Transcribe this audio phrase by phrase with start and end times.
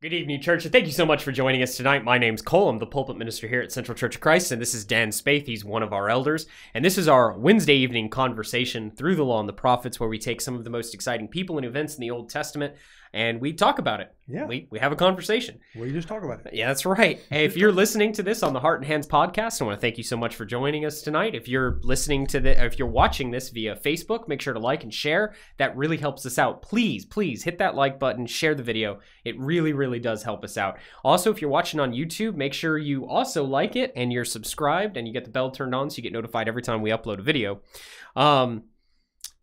[0.00, 2.04] Good evening, church, and thank you so much for joining us tonight.
[2.04, 2.68] My name's Cole.
[2.68, 5.46] I'm the pulpit minister here at Central Church of Christ, and this is Dan Spaeth.
[5.46, 6.46] He's one of our elders.
[6.72, 10.20] And this is our Wednesday evening conversation through the law and the prophets, where we
[10.20, 12.76] take some of the most exciting people and events in the Old Testament
[13.12, 14.14] and we talk about it.
[14.26, 14.46] Yeah.
[14.46, 15.58] We, we have a conversation.
[15.74, 16.52] We just talk about it.
[16.52, 17.18] Yeah, that's right.
[17.30, 19.80] Hey, if you're listening to this on the Heart and Hands podcast, I want to
[19.80, 21.34] thank you so much for joining us tonight.
[21.34, 24.82] If you're listening to the, if you're watching this via Facebook, make sure to like
[24.82, 25.34] and share.
[25.56, 26.60] That really helps us out.
[26.60, 29.00] Please, please hit that like button, share the video.
[29.24, 30.78] It really, really does help us out.
[31.02, 34.98] Also, if you're watching on YouTube, make sure you also like it and you're subscribed
[34.98, 37.18] and you get the bell turned on so you get notified every time we upload
[37.18, 37.62] a video.
[38.14, 38.64] Um,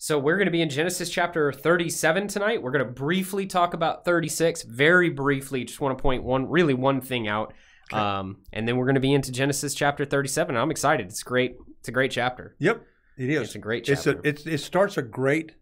[0.05, 2.61] so we're going to be in Genesis chapter 37 tonight.
[2.61, 5.63] We're going to briefly talk about 36, very briefly.
[5.63, 7.55] Just want to point one, really one thing out,
[7.91, 7.99] okay.
[7.99, 10.55] um, and then we're going to be into Genesis chapter 37.
[10.55, 11.07] I'm excited.
[11.07, 11.55] It's great.
[11.79, 12.55] It's a great chapter.
[12.59, 12.85] Yep,
[13.17, 13.41] it is.
[13.41, 14.11] It's a great chapter.
[14.11, 15.53] It's a, it's, it starts a great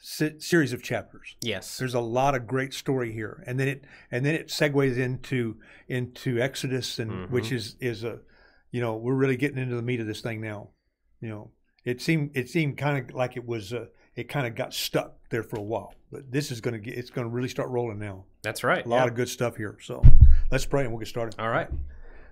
[0.00, 1.36] series of chapters.
[1.42, 4.96] Yes, there's a lot of great story here, and then it and then it segues
[4.96, 7.34] into into Exodus, and mm-hmm.
[7.34, 8.20] which is is a,
[8.70, 10.70] you know, we're really getting into the meat of this thing now.
[11.20, 11.50] You know,
[11.88, 15.14] it seemed it seemed kind of like it was uh, it kind of got stuck
[15.30, 15.94] there for a while.
[16.10, 18.24] But this is going to get it's going to really start rolling now.
[18.42, 18.84] That's right.
[18.84, 19.06] A lot yeah.
[19.06, 19.78] of good stuff here.
[19.82, 20.02] So
[20.50, 21.40] let's pray and we'll get started.
[21.40, 21.68] All right.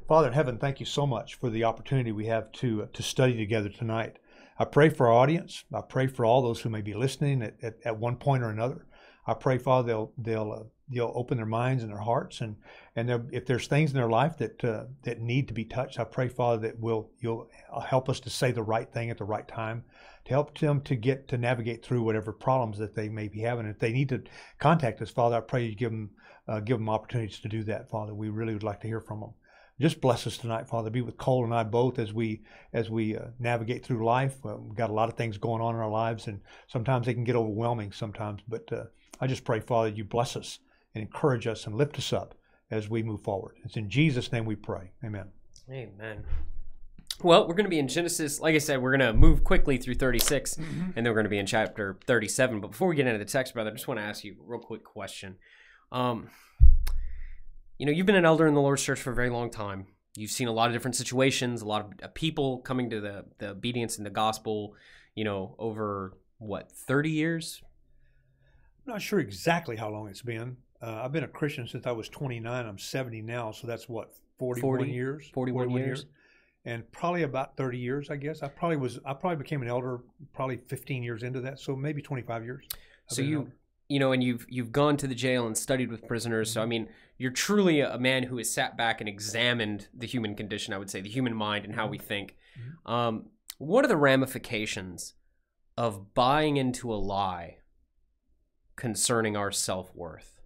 [0.09, 3.03] Father in heaven, thank you so much for the opportunity we have to uh, to
[3.03, 4.19] study together tonight.
[4.59, 5.65] I pray for our audience.
[5.73, 8.49] I pray for all those who may be listening at, at, at one point or
[8.49, 8.87] another.
[9.27, 12.57] I pray, Father, they'll they'll uh, they'll open their minds and their hearts, and
[12.95, 16.05] and if there's things in their life that uh, that need to be touched, I
[16.05, 17.49] pray, Father, that will you'll
[17.85, 19.85] help us to say the right thing at the right time,
[20.27, 23.67] to help them to get to navigate through whatever problems that they may be having.
[23.67, 24.23] If they need to
[24.59, 26.11] contact us, Father, I pray you give them
[26.47, 28.15] uh, give them opportunities to do that, Father.
[28.15, 29.35] We really would like to hear from them.
[29.79, 30.89] Just bless us tonight, Father.
[30.89, 34.37] Be with Cole and I both as we as we uh, navigate through life.
[34.47, 37.13] Uh, we've got a lot of things going on in our lives, and sometimes they
[37.13, 37.93] can get overwhelming.
[37.93, 38.85] Sometimes, but uh,
[39.21, 40.59] I just pray, Father, you bless us
[40.95, 42.35] and encourage us and lift us up
[42.71, 43.57] as we move forward.
[43.65, 44.91] It's in Jesus' name we pray.
[45.05, 45.29] Amen.
[45.71, 46.25] Amen.
[47.23, 48.41] Well, we're going to be in Genesis.
[48.41, 50.91] Like I said, we're going to move quickly through 36, mm-hmm.
[50.95, 52.61] and then we're going to be in chapter 37.
[52.61, 54.45] But before we get into the text, brother, I just want to ask you a
[54.45, 55.37] real quick question.
[55.91, 56.29] Um,
[57.79, 59.87] you know, you've been an elder in the Lord's church for a very long time.
[60.15, 63.25] You've seen a lot of different situations, a lot of uh, people coming to the,
[63.39, 64.75] the obedience in the gospel,
[65.15, 67.63] you know, over what, 30 years,
[68.87, 70.57] not sure exactly how long it's been.
[70.83, 72.67] Uh, I've been a Christian since I was 29.
[72.67, 75.31] I'm 70 now, so that's what 41 40, years.
[75.33, 75.99] 41, 41 years.
[76.01, 76.07] years.
[76.65, 78.43] and probably about 30 years, I guess.
[78.43, 78.99] I probably was.
[79.05, 80.01] I probably became an elder
[80.35, 82.65] probably 15 years into that, so maybe 25 years.
[83.11, 83.53] I've so you,
[83.89, 86.53] you know, and you've you've gone to the jail and studied with prisoners.
[86.53, 90.35] So I mean, you're truly a man who has sat back and examined the human
[90.35, 90.75] condition.
[90.75, 92.07] I would say the human mind and how we mm-hmm.
[92.07, 92.37] think.
[92.59, 92.93] Mm-hmm.
[92.93, 93.27] Um,
[93.59, 95.15] what are the ramifications
[95.79, 97.59] of buying into a lie
[98.77, 100.41] concerning our self worth.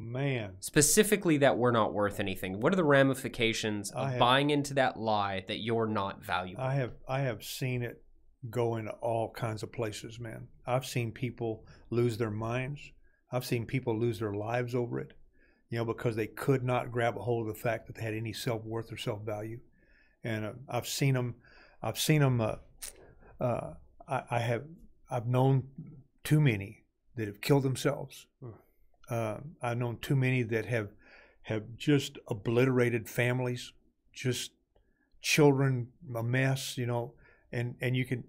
[0.00, 0.52] Man.
[0.60, 2.60] Specifically, that we're not worth anything.
[2.60, 6.62] What are the ramifications of have, buying into that lie that you're not valuable?
[6.62, 8.00] I have I have seen it
[8.48, 10.46] go into all kinds of places, man.
[10.66, 12.92] I've seen people lose their minds.
[13.32, 15.14] I've seen people lose their lives over it,
[15.68, 18.14] you know, because they could not grab a hold of the fact that they had
[18.14, 19.58] any self worth or self value.
[20.22, 21.34] And uh, I've seen them.
[21.82, 22.40] I've seen them.
[22.40, 22.56] Uh,
[23.40, 23.74] uh,
[24.06, 24.62] I, I have.
[25.10, 25.64] I've known
[26.28, 26.84] too many
[27.16, 28.26] that have killed themselves.
[29.08, 30.88] Uh, I've known too many that have
[31.44, 33.72] have just obliterated families,
[34.12, 34.50] just
[35.22, 37.14] children a mess, you know,
[37.50, 38.24] and and you can,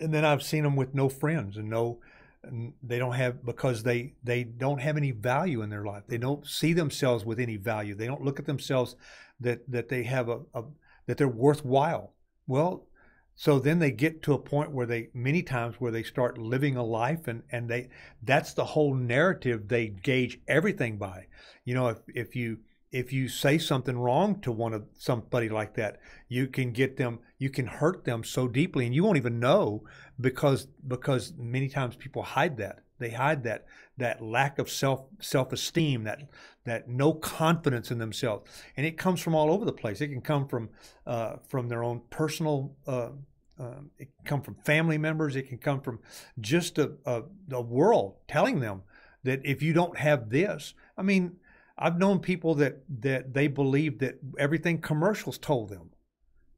[0.00, 2.00] and then I've seen them with no friends and no,
[2.42, 6.02] and they don't have because they they don't have any value in their life.
[6.08, 7.94] They don't see themselves with any value.
[7.94, 8.96] They don't look at themselves
[9.38, 10.64] that that they have a, a
[11.06, 12.12] that they're worthwhile.
[12.48, 12.88] Well,
[13.36, 16.74] so then they get to a point where they many times where they start living
[16.76, 17.88] a life and and they
[18.22, 21.26] that's the whole narrative they gauge everything by.
[21.64, 22.58] You know if if you
[22.90, 27.18] if you say something wrong to one of somebody like that you can get them
[27.38, 29.84] you can hurt them so deeply and you won't even know
[30.18, 32.80] because because many times people hide that.
[32.98, 33.66] They hide that
[33.98, 36.20] that lack of self self esteem that
[36.66, 40.00] that no confidence in themselves, and it comes from all over the place.
[40.00, 40.68] It can come from
[41.06, 42.76] uh, from their own personal.
[42.86, 43.10] Uh,
[43.58, 45.34] uh, it can come from family members.
[45.34, 46.00] It can come from
[46.40, 48.82] just a, a, a world telling them
[49.24, 51.36] that if you don't have this, I mean,
[51.78, 55.90] I've known people that that they believe that everything commercials told them.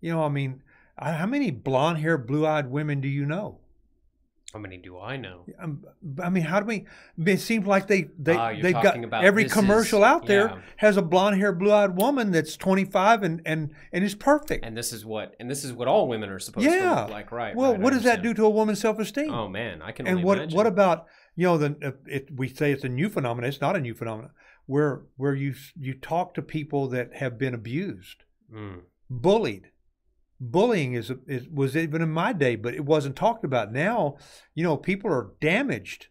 [0.00, 0.62] You know, I mean,
[0.98, 3.60] how many blonde haired, blue eyed women do you know?
[4.54, 5.44] How many do I know?
[5.60, 5.84] Um,
[6.22, 6.86] I mean, how do we?
[7.22, 10.58] It seems like they they oh, they've got about every commercial is- out there yeah.
[10.78, 14.64] has a blonde haired, blue eyed woman that's 25 and and and is perfect.
[14.64, 17.02] And this is what and this is what all women are supposed to Yeah.
[17.02, 17.54] look like, right?
[17.54, 19.30] well, right, what does that do to a woman's self esteem?
[19.30, 20.56] Oh man, I can and only what imagine.
[20.56, 21.06] what about
[21.36, 23.48] you know the uh, it, we say it's a new phenomenon.
[23.50, 24.30] It's not a new phenomenon.
[24.64, 28.80] Where where you you talk to people that have been abused, Mm,
[29.10, 29.68] bullied.
[30.40, 33.72] Bullying is, is was even in my day, but it wasn't talked about.
[33.72, 34.16] Now,
[34.54, 36.06] you know, people are damaged.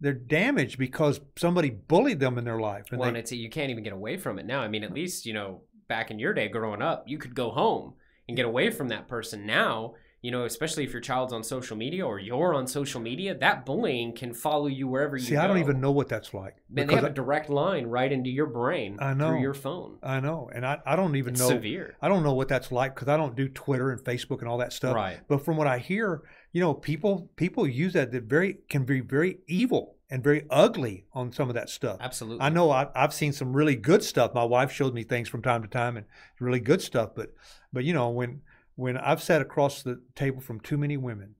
[0.00, 2.86] They're damaged because somebody bullied them in their life.
[2.90, 4.60] And well, they- and it's you can't even get away from it now.
[4.60, 7.50] I mean, at least you know back in your day, growing up, you could go
[7.50, 7.94] home
[8.28, 9.44] and get away from that person.
[9.44, 13.34] Now, you know, especially if your child's on social media or you're on social media,
[13.34, 15.40] that bullying can follow you wherever you see, go.
[15.40, 16.56] I don't even know what that's like.
[16.68, 19.28] Man, they because have a direct line right into your brain I know.
[19.28, 19.98] through your phone.
[20.02, 21.48] I, I know, and I, I don't even It's know.
[21.48, 21.96] severe.
[22.02, 24.58] I don't know what that's like because I don't do Twitter and Facebook and all
[24.58, 24.94] that stuff.
[24.94, 25.20] Right.
[25.26, 26.22] But from what I hear,
[26.52, 31.06] you know, people people use that that very can be very evil and very ugly
[31.14, 31.96] on some of that stuff.
[32.00, 32.42] Absolutely.
[32.42, 34.34] I know I, I've seen some really good stuff.
[34.34, 36.04] My wife showed me things from time to time and
[36.40, 37.10] really good stuff.
[37.14, 37.32] But
[37.72, 38.42] but you know when
[38.80, 41.34] when I've sat across the table from too many women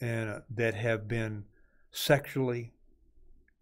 [0.00, 1.44] and uh, that have been
[1.92, 2.72] sexually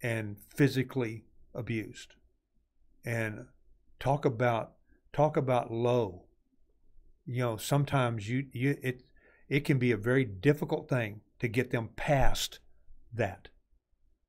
[0.03, 2.15] and physically abused
[3.05, 3.45] and
[4.01, 4.73] talk about
[5.13, 6.25] talk about low.
[7.27, 9.03] You know sometimes you you it
[9.51, 12.61] it can be a very difficult thing to get them past
[13.13, 13.49] that.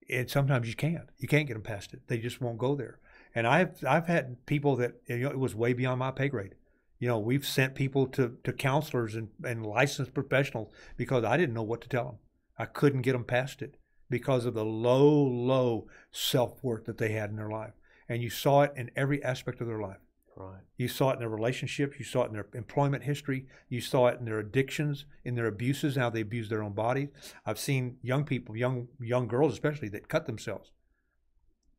[0.09, 2.01] And sometimes you can't you can't get them past it.
[2.09, 2.99] They just won't go there.
[3.33, 6.55] And i've i've had people that you know it was way beyond my pay grade
[6.99, 11.55] you know we've sent people to to counselors and and licensed professionals because i didn't
[11.55, 12.17] know what to tell them
[12.57, 13.75] i couldn't get them past it
[14.09, 17.73] because of the low low self-worth that they had in their life
[18.07, 19.99] and you saw it in every aspect of their life
[20.35, 20.61] Right.
[20.77, 21.99] you saw it in their relationships.
[21.99, 23.45] You saw it in their employment history.
[23.67, 27.09] You saw it in their addictions, in their abuses, how they abuse their own bodies.
[27.45, 30.71] I've seen young people, young young girls especially, that cut themselves.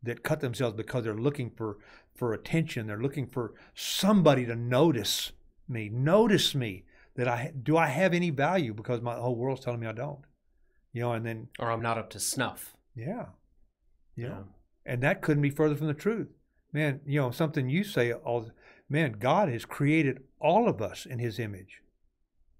[0.03, 1.77] That cut themselves because they're looking for
[2.15, 2.87] for attention.
[2.87, 5.33] They're looking for somebody to notice
[5.69, 6.85] me, notice me.
[7.17, 10.21] That I do I have any value because my whole world's telling me I don't.
[10.93, 12.75] You know, and then Or I'm not up to snuff.
[12.97, 13.27] yeah,
[14.17, 14.43] you Yeah.
[14.87, 16.29] and that couldn't be further from the truth
[16.73, 18.51] man you know something you say all
[18.89, 21.83] man god has created all of us in his image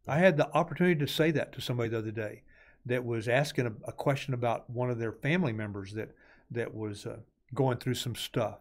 [0.09, 2.43] i had the opportunity to say that to somebody the other day
[2.85, 6.11] that was asking a, a question about one of their family members that
[6.51, 7.19] that was uh,
[7.55, 8.59] going through some stuff.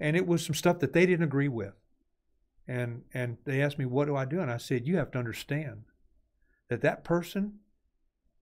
[0.00, 1.74] And it was some stuff that they didn't agree with.
[2.66, 4.40] And and they asked me what do i do?
[4.40, 5.82] And i said you have to understand
[6.68, 7.58] that that person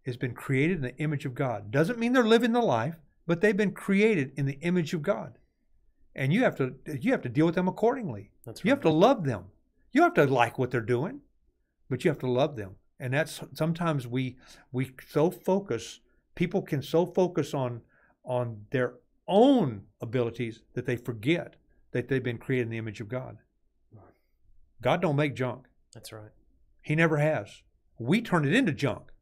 [0.06, 1.70] has been created in the image of god.
[1.70, 2.96] Doesn't mean they're living the life
[3.26, 5.38] but they've been created in the image of god.
[6.14, 8.30] And you have to you have to deal with them accordingly.
[8.44, 9.46] That's you have to love them.
[9.92, 11.22] You have to like what they're doing
[11.90, 12.76] but you have to love them.
[12.98, 14.36] And that's sometimes we
[14.72, 16.00] we so focus
[16.34, 17.82] people can so focus on
[18.24, 18.94] on their
[19.30, 21.56] own abilities that they forget
[21.92, 23.38] that they've been created in the image of god
[24.82, 26.30] god don't make junk That's right.
[26.82, 27.62] he never has
[27.98, 29.12] we turn it into junk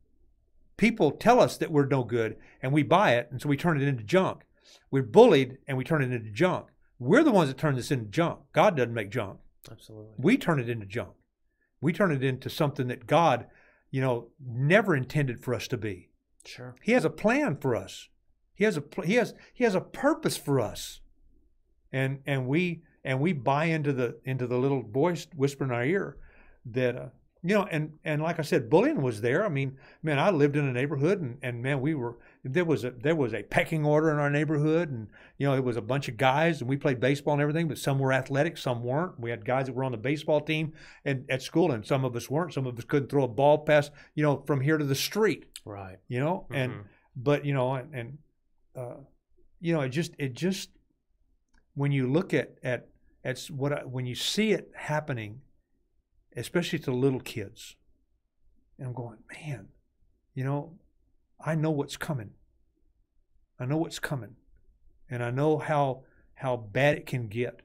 [0.77, 3.81] people tell us that we're no good and we buy it and so we turn
[3.81, 4.43] it into junk
[4.91, 6.67] we're bullied and we turn it into junk
[6.99, 9.39] we're the ones that turn this into junk god doesn't make junk
[9.71, 10.15] Absolutely.
[10.17, 11.11] we turn it into junk.
[11.81, 13.47] We turn it into something that God,
[13.91, 16.09] you know, never intended for us to be.
[16.45, 16.75] Sure.
[16.83, 18.09] He has a plan for us.
[18.59, 21.01] He has a he has he has a purpose for us.
[21.93, 25.85] And and we and we buy into the into the little voice whispering in our
[25.85, 26.17] ear
[26.67, 27.07] that uh,
[27.43, 29.47] you know and and like I said bullying was there.
[29.47, 32.83] I mean, man, I lived in a neighborhood and and man, we were there was
[32.85, 35.07] a there was a pecking order in our neighborhood and
[35.39, 37.79] you know it was a bunch of guys and we played baseball and everything but
[37.79, 40.73] some were athletic some weren't we had guys that were on the baseball team
[41.05, 43.59] and at school and some of us weren't some of us couldn't throw a ball
[43.59, 45.99] past you know from here to the street Right.
[46.09, 46.83] you know and Mhm.
[47.17, 48.19] but you know and, and
[48.79, 48.95] uh,
[49.61, 50.71] you know it just it just
[51.75, 52.89] when you look at at
[53.25, 55.41] at what I, when you see it happening
[56.37, 57.75] especially to little kids
[58.79, 59.69] and i'm going man
[60.35, 60.75] you know
[61.45, 62.31] i know what's coming.
[63.61, 64.37] I know what's coming.
[65.11, 66.05] And i know how
[66.35, 67.63] how bad it can get.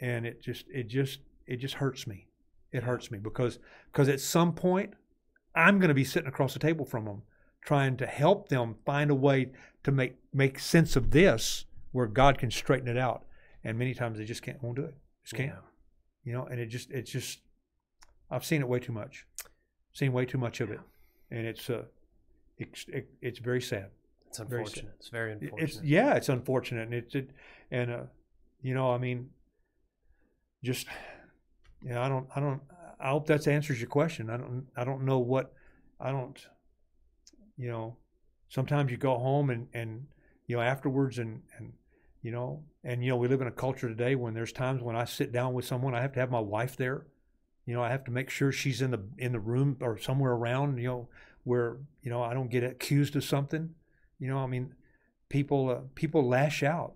[0.00, 2.28] And it just it just it just hurts me.
[2.72, 3.58] It hurts me because
[3.92, 4.94] because at some point
[5.54, 7.22] i'm going to be sitting across the table from them
[7.62, 9.50] trying to help them find a way
[9.84, 13.24] to make make sense of this where god can straighten it out.
[13.64, 14.94] And many times they just can't won't do it.
[15.24, 15.50] Just can't.
[15.50, 15.60] Yeah.
[16.24, 17.40] you know and it just it's just
[18.30, 19.26] i've seen it way too much.
[19.92, 20.80] Seen way too much of it.
[21.30, 21.84] And it's uh
[22.58, 23.88] it's it, it's very sad.
[24.28, 24.94] It's Very unfortunate.
[24.98, 25.62] It's very unfortunate.
[25.62, 26.84] it's yeah it's unfortunate.
[26.84, 27.30] And it's it
[27.70, 28.02] and uh
[28.62, 29.30] you know i mean
[30.62, 30.86] just
[31.82, 32.60] you know i don't i don't
[33.00, 34.30] i hope that answers your question.
[34.30, 35.52] I don't i don't know what
[36.00, 36.38] i don't
[37.60, 37.96] you know,
[38.48, 40.06] sometimes you go home and and
[40.46, 41.74] you know afterwards and and
[42.22, 44.96] you know and you know we live in a culture today when there's times when
[44.96, 47.06] I sit down with someone I have to have my wife there.
[47.66, 50.32] You know, I have to make sure she's in the in the room or somewhere
[50.32, 50.78] around.
[50.78, 51.08] You know,
[51.44, 53.74] where you know I don't get accused of something.
[54.18, 54.74] You know, I mean,
[55.28, 56.94] people uh, people lash out.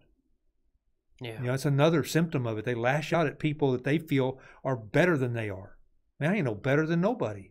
[1.20, 1.40] Yeah.
[1.40, 2.64] You know, it's another symptom of it.
[2.64, 5.76] They lash out at people that they feel are better than they are.
[6.18, 7.50] Man, I ain't no better than nobody.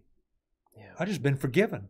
[0.75, 0.93] Yeah.
[0.99, 1.89] I just been forgiven.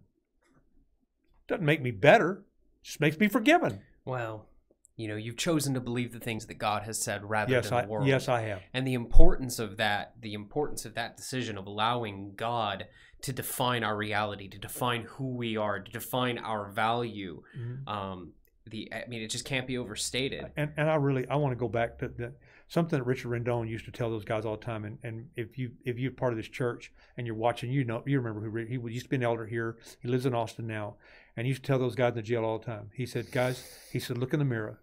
[1.48, 2.44] Doesn't make me better.
[2.84, 3.82] Just makes me forgiven.
[4.06, 4.48] Well,
[4.96, 7.80] you know, you've chosen to believe the things that God has said rather Yes, than
[7.80, 8.08] I the world.
[8.08, 8.62] yes I have.
[8.74, 12.86] and the importance of that the importance of that decision of allowing god
[13.24, 17.88] to define our reality to define who we are to define our value Mhm.
[17.88, 18.34] um
[18.68, 21.60] the i mean it just can't be overstated And and I really I want to
[21.60, 22.34] go back to the,
[22.68, 24.84] something that Richard Rendon used to tell those guys all the time.
[24.86, 28.02] And, and if you if you're part of this church and you're watching, you know
[28.06, 28.56] you remember who
[28.88, 29.78] he used to be an elder here.
[30.02, 30.96] He lives in Austin now,
[31.36, 32.90] and he used to tell those guys in the jail all the time.
[32.94, 34.82] He said, guys, he said, look in the mirror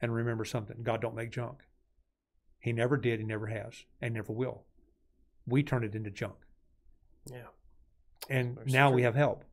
[0.00, 0.78] and remember something.
[0.82, 1.58] God don't make junk.
[2.58, 3.20] He never did.
[3.20, 4.64] He never has, and never will.
[5.46, 6.34] We turn it into junk,
[7.30, 7.48] yeah
[8.28, 8.96] and That's now true.
[8.96, 9.44] we have help.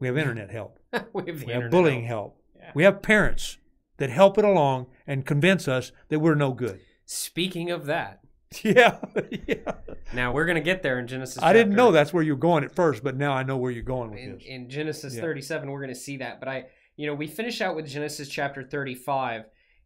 [0.00, 0.78] We have internet help.
[1.12, 2.08] we have, We have bullying now.
[2.08, 2.42] help.
[2.56, 2.72] Yeah.
[2.74, 3.58] We have parents
[3.98, 6.80] that help it along and convince us that we're no good.
[7.06, 8.20] speaking of that
[8.64, 8.98] Yeah,
[9.46, 9.72] yeah.
[10.14, 12.74] now we're gonna get there in genesis I didn't know that's where you're going at
[12.74, 14.44] first, but now I know where you're going with in, this.
[14.46, 15.20] in Genesis Yeah.
[15.20, 16.40] 37, we're going to see that.
[16.40, 16.64] But I,
[16.96, 19.44] you know, we finish out with Genesis chapter 35,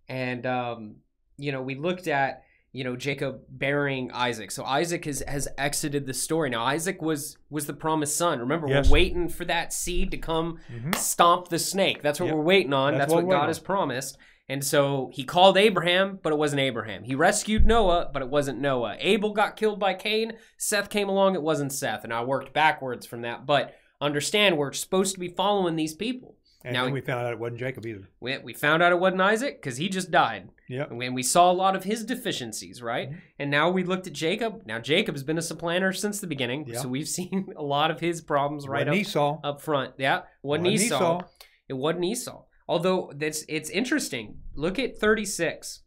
[0.08, 0.96] and um,
[1.36, 4.50] you know, we looked at you know Jacob burying Isaac.
[4.50, 6.48] So Isaac has has exited the story.
[6.48, 8.38] Now Isaac was was the promised son.
[8.38, 8.86] Remember, Yes.
[8.88, 10.94] we're waiting for that seed to come Mhm.
[10.94, 12.00] stomp the snake.
[12.02, 12.34] That's what Yep.
[12.36, 12.92] we're waiting on.
[12.94, 14.18] That's That's, what what God waiting has promised.
[14.52, 17.04] And so he called Abraham, but it wasn't Abraham.
[17.04, 18.96] He rescued Noah, but it wasn't Noah.
[19.00, 20.34] Abel got killed by Cain.
[20.58, 22.04] Seth came along, it wasn't Seth.
[22.04, 23.46] And I worked backwards from that.
[23.46, 26.36] But understand, we're supposed to be following these people.
[26.64, 28.08] And Now- then we found out it wasn't Jacob either.
[28.20, 30.50] We, we found out it wasn't Isaac because he just died.
[30.68, 30.90] Yep.
[30.92, 33.10] And we- saw a lot of his deficiencies, right?
[33.10, 33.16] Mhm.
[33.38, 34.62] And now we looked at Jacob.
[34.66, 36.66] Now Jacob's been a supplanter since the beginning.
[36.68, 36.78] Yeah.
[36.80, 39.40] So we've seen a lot of his problems right Wasn't up, Esau.
[39.42, 39.94] up front.
[39.98, 40.22] Yeah.
[40.42, 40.96] Wasn't, Wasn't Esau.
[40.96, 41.20] Esau.
[41.68, 42.42] It wasn't Esau.
[42.68, 44.38] Although that's it's interesting.
[44.54, 45.80] Look at 36.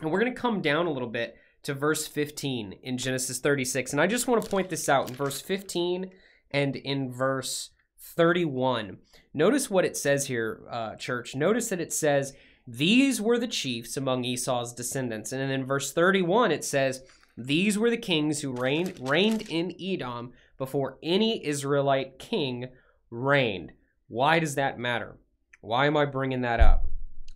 [0.00, 3.92] And we're going to come down a little bit to verse 15 in Genesis 36.
[3.92, 6.10] And I just want to point this out in verse 15
[6.50, 8.98] and in verse 31.
[9.34, 11.34] Notice what it says here, uh, church.
[11.34, 12.34] Notice that it says,
[12.66, 15.32] These were the chiefs among Esau's descendants.
[15.32, 17.02] And then in verse 31, it says,
[17.36, 22.68] These were the kings who reigned, reigned in Edom before any Israelite king
[23.10, 23.72] reigned.
[24.08, 25.18] Why does that matter?
[25.66, 26.86] Why am I bringing that up?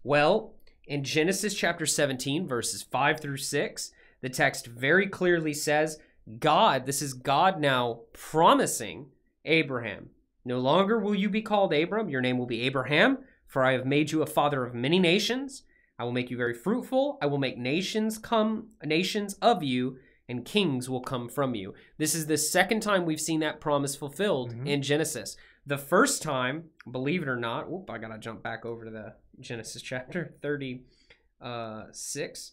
[0.05, 0.55] Well,
[0.87, 5.99] in Genesis chapter 17, verses 5 through 6, the text very clearly says,
[6.39, 9.07] God, this is God now promising
[9.45, 10.11] Abraham,
[10.45, 13.19] no longer will you be called Abram, your name will be Abraham,
[13.49, 15.65] for I have made you a father of many nations.
[15.99, 17.19] I will make you very fruitful.
[17.21, 21.75] I will make nations come, nations of you, and kings will come from you.
[21.99, 24.69] This is the second time we've seen that promise fulfilled Mhm.
[24.69, 25.37] in Genesis.
[25.67, 29.15] The first time, believe it or not, whoop, I gotta jump back over to the
[29.41, 32.53] Genesis chapter 36.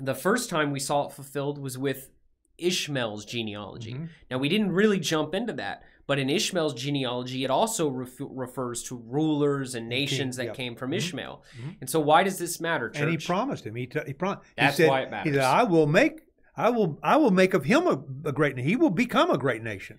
[0.00, 2.10] The first time we saw it fulfilled was with
[2.58, 3.94] Ishmael's genealogy.
[3.94, 4.08] Mhm.
[4.30, 8.82] Now, we didn't really jump into that, but in Ishmael's genealogy, it also ref- refers
[8.84, 10.54] to rulers and nations that yep.
[10.54, 10.96] came from Mhm.
[10.96, 11.42] Ishmael.
[11.56, 11.76] Mhm.
[11.80, 13.02] And so, why does this matter, church?
[13.02, 13.74] And he promised him.
[13.74, 14.42] He t- he promised.
[14.56, 15.32] That's he said, why it matters.
[15.32, 18.58] He said, "I will make, I will, I will make of him a, a great.
[18.58, 19.98] He will become a great nation."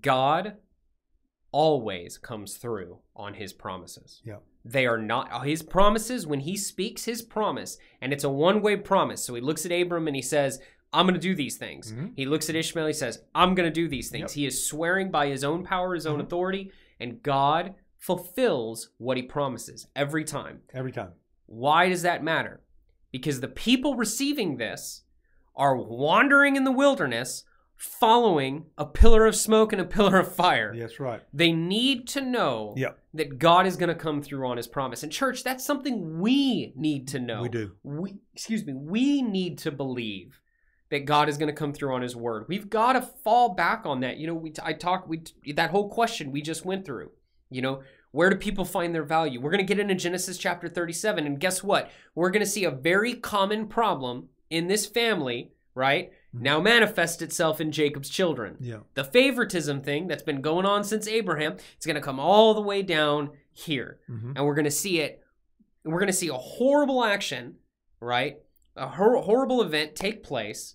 [0.00, 0.56] God
[1.54, 4.20] always comes through on his promises.
[4.24, 4.38] Yeah.
[4.64, 8.76] They are not his promises when he speaks his promise, and it's a one way
[8.76, 9.22] promise.
[9.24, 10.58] So he looks at Abram and he says,
[10.92, 11.92] I'm going to do these things.
[11.92, 12.12] Mhm.
[12.16, 14.32] He looks at Ishmael, he says, I'm going to do these things.
[14.32, 14.40] Yep.
[14.40, 16.24] He is swearing by his own power, his own Mhm.
[16.24, 20.62] authority, and God fulfills what he promises every time.
[20.72, 21.12] Every time.
[21.46, 22.62] Why does that matter?
[23.12, 25.04] Because the people receiving this
[25.54, 27.44] are wandering in the wilderness
[27.84, 30.72] following a pillar of smoke and a pillar of fire.
[30.74, 31.22] Yes, right.
[31.32, 32.98] They need to know Yep.
[33.14, 35.02] that God is going to come through on his promise.
[35.02, 37.42] And church, that's something we need to know.
[37.42, 37.72] We do.
[37.82, 40.40] We excuse me, we need to believe
[40.90, 42.46] that God is going to come through on his word.
[42.48, 44.16] We've got to fall back on that.
[44.16, 45.22] You know, we I talked we
[45.54, 47.10] that whole question we just went through.
[47.50, 49.40] You know, where do people find their value?
[49.40, 51.90] We're going to get into Genesis chapter 37 and guess what?
[52.14, 56.12] We're going to see a very common problem in this family, right?
[56.36, 58.56] Now manifest itself in Jacob's children.
[58.60, 58.78] Yeah.
[58.94, 62.60] The favoritism thing that's been going on since Abraham is going to come all the
[62.60, 64.00] way down here.
[64.08, 65.22] hmm And we're going to see it.
[65.84, 67.56] We're going to see a horrible action,
[68.00, 68.38] right?
[68.76, 70.74] A hor- horrible event take place.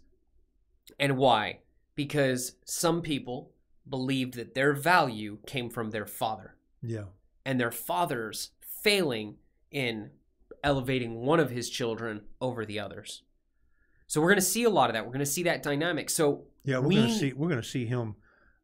[1.00, 1.60] And why?
[1.96, 3.52] Because some people
[3.90, 6.56] believed that their value came from their father.
[6.82, 7.06] Yeah.
[7.46, 9.36] and their fathers failing
[9.72, 10.12] in
[10.64, 13.24] elevating one of his children over the others.
[14.10, 15.06] So we're going to see a lot of that.
[15.06, 16.10] We're going to see that dynamic.
[16.10, 18.16] So Yeah, we're We- gonna see we're gonna see him.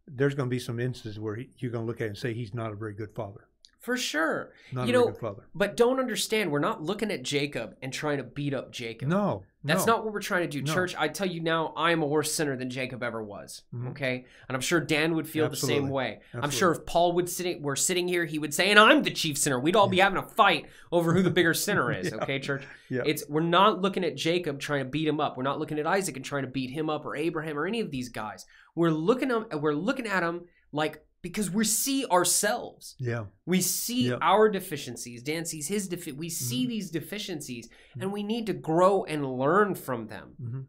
[0.07, 2.53] There's gonna be some instances where he, you're gonna look at it and say he's
[2.53, 3.47] not a very good father.
[3.85, 5.43] For sure, Not You know, father.
[5.53, 9.07] but don't understand, we're not looking at Jacob and trying to beat up Jacob.
[9.09, 9.93] No, That's no.
[9.97, 10.73] not what we're trying to do, No.
[10.73, 10.95] church.
[10.97, 13.61] I tell you now, I am a worse sinner than Jacob ever was.
[13.73, 13.91] Mhm.
[13.91, 15.91] Okay, and I'm sure Dan would feel the same Absolutely.
[15.91, 16.19] way.
[16.33, 19.11] I'm sure if Paul would sitting, were sitting here, he would say, "And I'm the
[19.11, 22.09] chief sinner." We'd all be having a fight over who the bigger sinner is.
[22.11, 22.23] Yeah.
[22.23, 22.63] Okay, church.
[22.89, 23.03] Yeah.
[23.05, 25.37] It's we're not looking at Jacob trying to beat him up.
[25.37, 27.81] We're not looking at Isaac and trying to beat him up or Abraham or any
[27.81, 28.45] of these guys.
[28.73, 32.95] We're looking at we're looking at them like because we see ourselves.
[32.99, 34.17] Yeah, We see Yeah.
[34.21, 35.23] our deficiencies.
[35.23, 36.69] Dan sees his defi- We see Mhm.
[36.69, 37.67] these deficiencies,
[37.99, 40.35] and we need to grow and learn from them.
[40.39, 40.61] hmm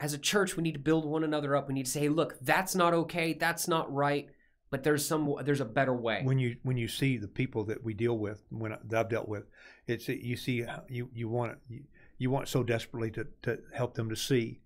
[0.00, 1.68] As a church, we need to build one another up.
[1.68, 3.34] We need to say, hey, "Look, that's not okay.
[3.34, 4.28] That's not right."
[4.70, 5.22] But there's some.
[5.44, 6.22] There's a better way.
[6.24, 9.08] when you when you see the people that we deal with, when I, that I've
[9.10, 9.44] dealt with,
[9.86, 11.84] it's you see you you want you,
[12.18, 14.60] you want so desperately to, to help them to see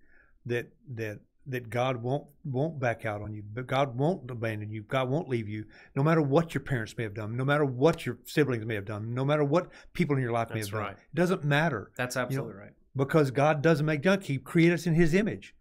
[0.47, 4.83] that that that God won't won't back out on you, but God won't abandon you.
[4.83, 5.65] God won't leave you,
[5.97, 8.85] no matter what your parents may have done, no matter what your siblings may have
[8.85, 10.83] done, no matter what people in your life may That's have done.
[10.83, 10.93] right.
[10.97, 12.73] It doesn't matter that's absolutely right.
[12.97, 14.25] because God doesn't make junk.
[14.25, 15.55] He created us in His image.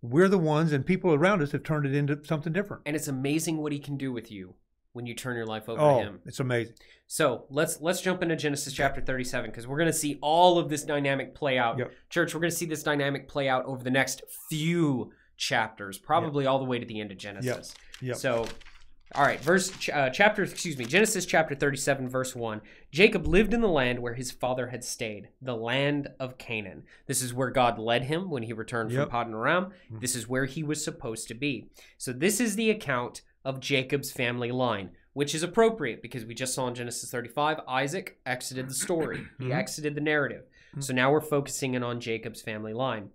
[0.00, 2.82] We're the ones, and people around us have turned it into something different.
[2.86, 4.54] And it's amazing what he can do with you
[4.92, 6.20] when you turn your life over Oh, to him.
[6.24, 6.74] it's amazing.
[7.08, 10.68] So let's let's jump into Genesis chapter 37 because we're going to see all of
[10.68, 11.78] this dynamic play out.
[11.78, 11.90] Yep.
[12.10, 16.44] Church, we're going to see this dynamic play out over the next few chapters, probably
[16.44, 17.74] all the way to the end of Genesis.
[18.02, 18.16] Yep.
[18.16, 18.46] So,
[19.14, 22.60] all right, verse uh, chapter excuse me, Genesis chapter 37 verse 1.
[22.92, 26.82] Jacob lived in the land where his father had stayed, the land of Canaan.
[27.06, 29.08] This is where God led him when he returned Yep.
[29.08, 29.72] from Paddan Aram.
[29.90, 30.00] Mhm.
[30.02, 31.70] This is where he was supposed to be.
[31.96, 36.52] So this is the account of Jacob's family line, which is appropriate because we just
[36.52, 39.22] saw in Genesis 35 Isaac exited the story.
[39.38, 39.54] he Mhm.
[39.54, 40.44] exited the narrative.
[40.76, 40.82] Mhm.
[40.84, 43.08] So now we're focusing in on Jacob's family line.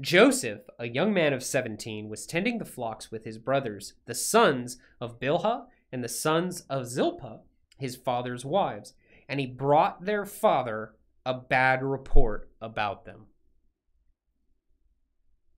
[0.00, 4.78] Joseph, a young man of 17, was tending the flocks with his brothers, the sons
[5.00, 7.40] of Bilhah and the sons of Zilpah,
[7.78, 8.94] his father's wives,
[9.28, 13.26] and he brought their father a bad report about them.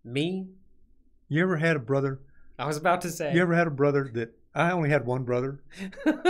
[0.05, 0.49] Me?
[1.29, 2.20] You ever had a brother
[2.59, 3.35] I was about to say.
[3.35, 5.61] You ever had a brother that I only had one brother?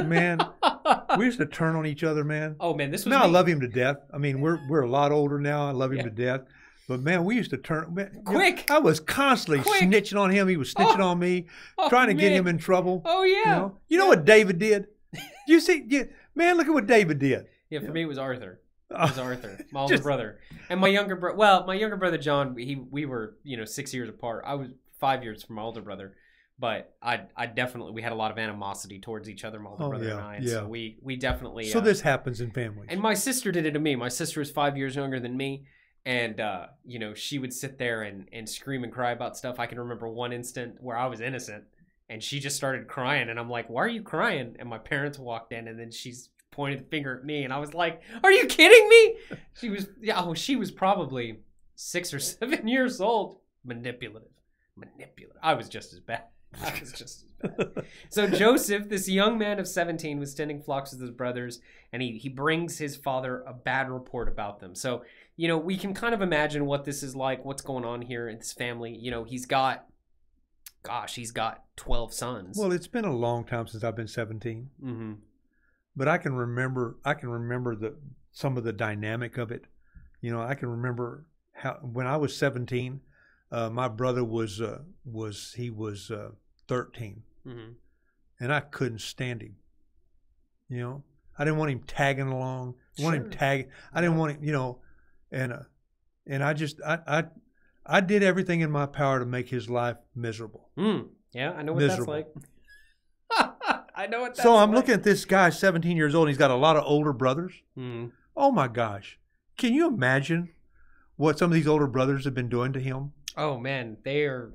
[0.03, 0.39] Man,
[1.19, 2.57] we used to turn on each other, man.
[2.61, 3.99] oh man, this was Now I love him to death.
[4.13, 5.69] I mean, we're we're a lot older now.
[5.69, 6.05] I love him Yeah.
[6.05, 6.41] to death.
[6.87, 8.71] But man, we used to turn man, you know, Quick!
[8.71, 9.83] I was constantly Quick!
[9.83, 10.49] snitching on him.
[10.49, 11.47] He was snitching Oh, on me,
[11.79, 13.01] Oh, trying to get him in trouble.
[13.05, 13.39] Oh yeah.
[13.39, 14.87] You know, you know what David did?
[15.47, 17.47] You see, you, man, look at what David did.
[17.69, 17.91] Yeah, for Yeah.
[17.93, 18.61] me it was Arthur.
[18.91, 20.39] It was Arthur, my older Just- brother,
[20.71, 21.37] and my younger brother.
[21.37, 22.57] Well, my younger brother John.
[22.57, 24.45] He we were you know six years apart.
[24.47, 24.69] I was
[25.01, 26.15] five years from my older brother,
[26.59, 29.85] but I I definitely we had a lot of animosity towards each other, my older
[29.85, 30.35] Oh, brother yeah, and I.
[30.37, 30.51] And yeah.
[30.53, 31.65] So we we definitely.
[31.67, 32.89] So uh, this happens in families.
[32.91, 33.97] and my sister did it to me.
[33.97, 35.67] My sister was five years younger than me.
[36.07, 39.59] And uh, you know, she would sit there and, and scream and cry about stuff.
[39.59, 41.65] I can remember one instant where I was innocent
[42.09, 44.57] and she just started crying and I'm like, Why are you crying?
[44.59, 47.59] And my parents walked in and then she's pointed the finger at me and I
[47.59, 49.17] was like, Are you kidding me?
[49.57, 51.39] She was yeah, oh, she was probably
[51.77, 53.39] six or seven years old.
[53.65, 54.29] Manipulative.
[54.77, 55.41] Manipulative.
[55.43, 56.25] I was just as bad.
[56.61, 57.85] I was just as bad.
[58.09, 61.61] So Joseph, this young man of 17, was tending flocks with his brothers,
[61.93, 64.75] and he, he brings his father a bad report about them.
[64.75, 65.03] So,
[65.37, 68.29] you know, we can kind of imagine what this is like, what's going on here
[68.29, 68.97] in this family.
[68.97, 69.87] You know, he's got,
[70.83, 72.57] gosh, he's got 12 sons.
[72.59, 75.13] well, it's been a long time since I've been 17, hmm
[75.97, 76.97] but I can remember.
[77.05, 77.95] I can remember the
[78.33, 79.67] some of the dynamic of it.
[80.21, 83.01] You know, I can remember how when I was 17,
[83.53, 86.31] uh, my brother was uh, was he was uh,
[86.69, 87.23] 13.
[87.45, 87.73] hmm
[88.41, 89.55] and I couldn't stand him.
[90.69, 91.05] You know,
[91.39, 92.75] I didn't want him tagging along.
[92.99, 93.31] I want him Sure.
[93.31, 93.69] tag.
[93.93, 94.81] I didn't want him, you know,
[95.35, 95.59] and uh,
[96.27, 97.25] and I just I I
[97.85, 100.69] I did everything in my power to make his life miserable.
[100.79, 101.09] Mm.
[101.33, 102.15] Yeah, I know what Miserable.
[102.15, 102.27] that's
[103.31, 103.51] like.
[103.97, 104.77] I know what that's so I'm like.
[104.77, 106.27] looking at this guy, 17 years old.
[106.29, 107.53] And he's got a lot of older brothers.
[107.79, 108.13] Mm.
[108.37, 109.19] Oh my gosh,
[109.59, 110.51] can you imagine
[111.17, 113.13] what some of these older brothers have been doing to him?
[113.37, 114.53] Oh man, they are.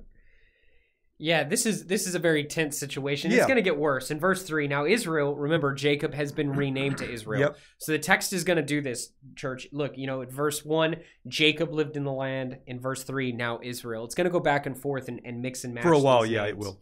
[1.21, 3.29] Yeah, this is this is a very tense situation.
[3.31, 3.43] It's Yeah.
[3.45, 4.09] going to get worse.
[4.09, 5.35] In verse three, now Israel.
[5.35, 7.41] Remember, Jacob has been renamed to Israel.
[7.41, 7.57] Yep.
[7.77, 9.11] So the text is going to do this.
[9.35, 10.95] Church, look, you know, at verse one,
[11.27, 12.59] Jacob lived in the land.
[12.67, 14.05] In verse three, now Israel.
[14.05, 16.21] It's going to go back and forth and, and mix and match For a while,
[16.21, 16.65] these yeah, it names.
[16.65, 16.79] will.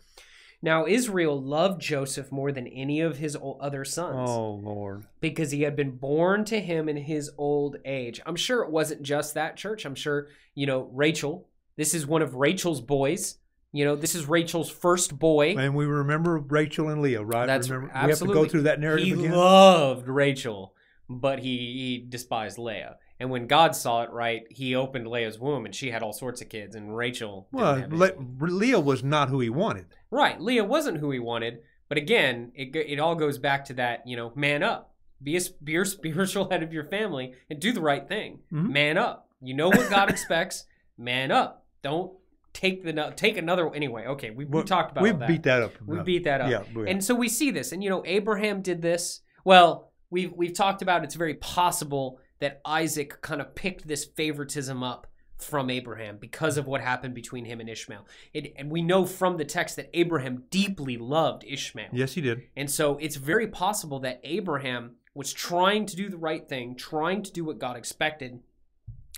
[0.62, 5.06] Now Israel loved Joseph more than any of his o- other sons Oh Lord.
[5.19, 8.21] because he had been born to him in his old age.
[8.26, 9.86] I'm sure it wasn't just that church.
[9.86, 13.38] I'm sure, you know, Rachel, this is one of Rachel's boys
[13.73, 15.56] You know, this is Rachel's first boy.
[15.58, 17.45] And we remember Rachel and Leah, right?
[17.45, 18.34] That's remember, absolutely.
[18.36, 19.19] We have to go through that narrative again.
[19.19, 19.38] he again.
[19.38, 20.73] loved Rachel,
[21.10, 22.95] but he, he despised Leah.
[23.19, 26.41] And when God saw it, right, he opened Leah's womb, and she had all sorts
[26.41, 27.47] of kids, and Rachel.
[27.51, 29.88] well, Le- Leah was not who he wanted.
[30.12, 34.03] right, Leah wasn't who he wanted, but again, it it all goes back to that,
[34.06, 37.71] you know, man up, be a, be your spiritual head of your family, and do
[37.73, 38.39] the right thing.
[38.53, 38.69] Mhm.
[38.69, 39.27] Man up.
[39.41, 40.65] You know what God expects.
[40.97, 41.65] Man up.
[41.82, 42.12] Don't
[42.58, 43.74] take the take another.
[43.74, 45.28] Anyway, okay, we, we talked about we that.
[45.28, 45.74] beat that up.
[45.86, 46.50] We beat that up.
[46.50, 49.22] Yeah, we- And so we see this, and you know, Abraham did this.
[49.46, 54.84] Well, we've we've talked about it's very possible that Isaac kind of picked this favoritism
[54.84, 58.08] up from Abraham because of what happened between him and Ishmael.
[58.34, 61.89] It, and we know from the text that Abraham deeply loved Ishmael.
[61.93, 62.41] yes, he did.
[62.56, 67.22] And so it's very possible that Abraham was trying to do the right thing, trying
[67.22, 68.39] to do what God expected,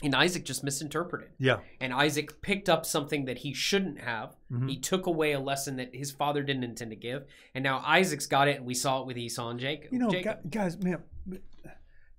[0.01, 1.29] and Isaac just misinterpreted.
[1.39, 1.59] Yeah.
[1.81, 4.35] And Isaac picked up something that he shouldn't have.
[4.51, 4.69] Mhm.
[4.69, 7.25] He took away a lesson that his father didn't intend to give.
[7.53, 9.91] And now Isaac's got it, and we saw it with Esau and Jacob.
[9.91, 10.49] You know, Jacob.
[10.49, 11.03] guys, man,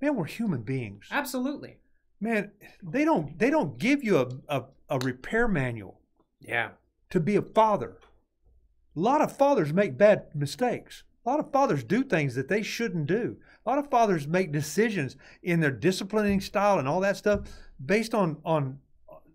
[0.00, 1.06] man, we're human beings.
[1.10, 1.78] Absolutely.
[2.20, 2.50] Man,
[2.82, 6.00] they don't they don't give you a, a, a repair manual
[6.40, 6.72] Yeah.
[7.10, 7.96] to be a father.
[8.96, 11.04] A lot of fathers make bad mistakes.
[11.24, 13.36] A lot of fathers do things that they shouldn't do.
[13.64, 17.42] A lot of fathers make decisions in their disciplining style and all that stuff
[17.84, 18.78] based on on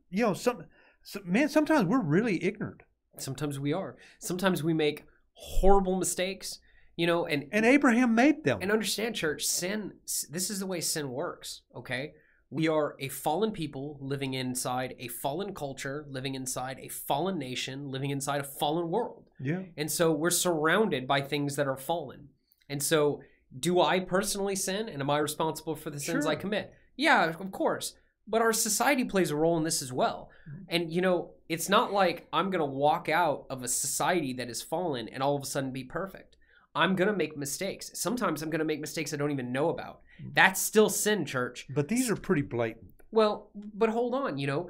[0.09, 0.65] you know some,
[1.03, 1.49] some man.
[1.49, 2.83] Sometimes we're really ignorant,
[3.17, 3.95] Sometimes we are.
[4.19, 6.59] Sometimes we make horrible mistakes,
[6.95, 8.59] you know, and and Abraham made them.
[8.61, 9.93] and understand church sin
[10.29, 12.13] this is the way sin works okay?
[12.51, 17.89] We are a fallen people living inside a fallen culture living inside a fallen nation
[17.89, 19.29] living inside a fallen world.
[19.39, 22.29] Yeah, and so we're surrounded by things that are fallen.
[22.69, 23.21] And so
[23.57, 26.73] do i personally sin and am i responsible for the sins i commit?
[26.95, 27.95] Yeah of course
[28.27, 30.29] but our society plays a role in this as well.
[30.47, 30.63] Mm-hmm.
[30.69, 34.47] and you know it's not like i'm going to walk out of a society that
[34.47, 36.37] has fallen and all of a sudden be perfect.
[36.75, 37.89] I'm going to make mistakes.
[37.95, 40.01] Sometimes i'm going to make mistakes i don't even know about.
[40.21, 40.29] Mm-hmm.
[40.33, 41.65] that's still sin church.
[41.69, 42.91] But these are pretty blatant.
[43.11, 44.69] well but hold on you know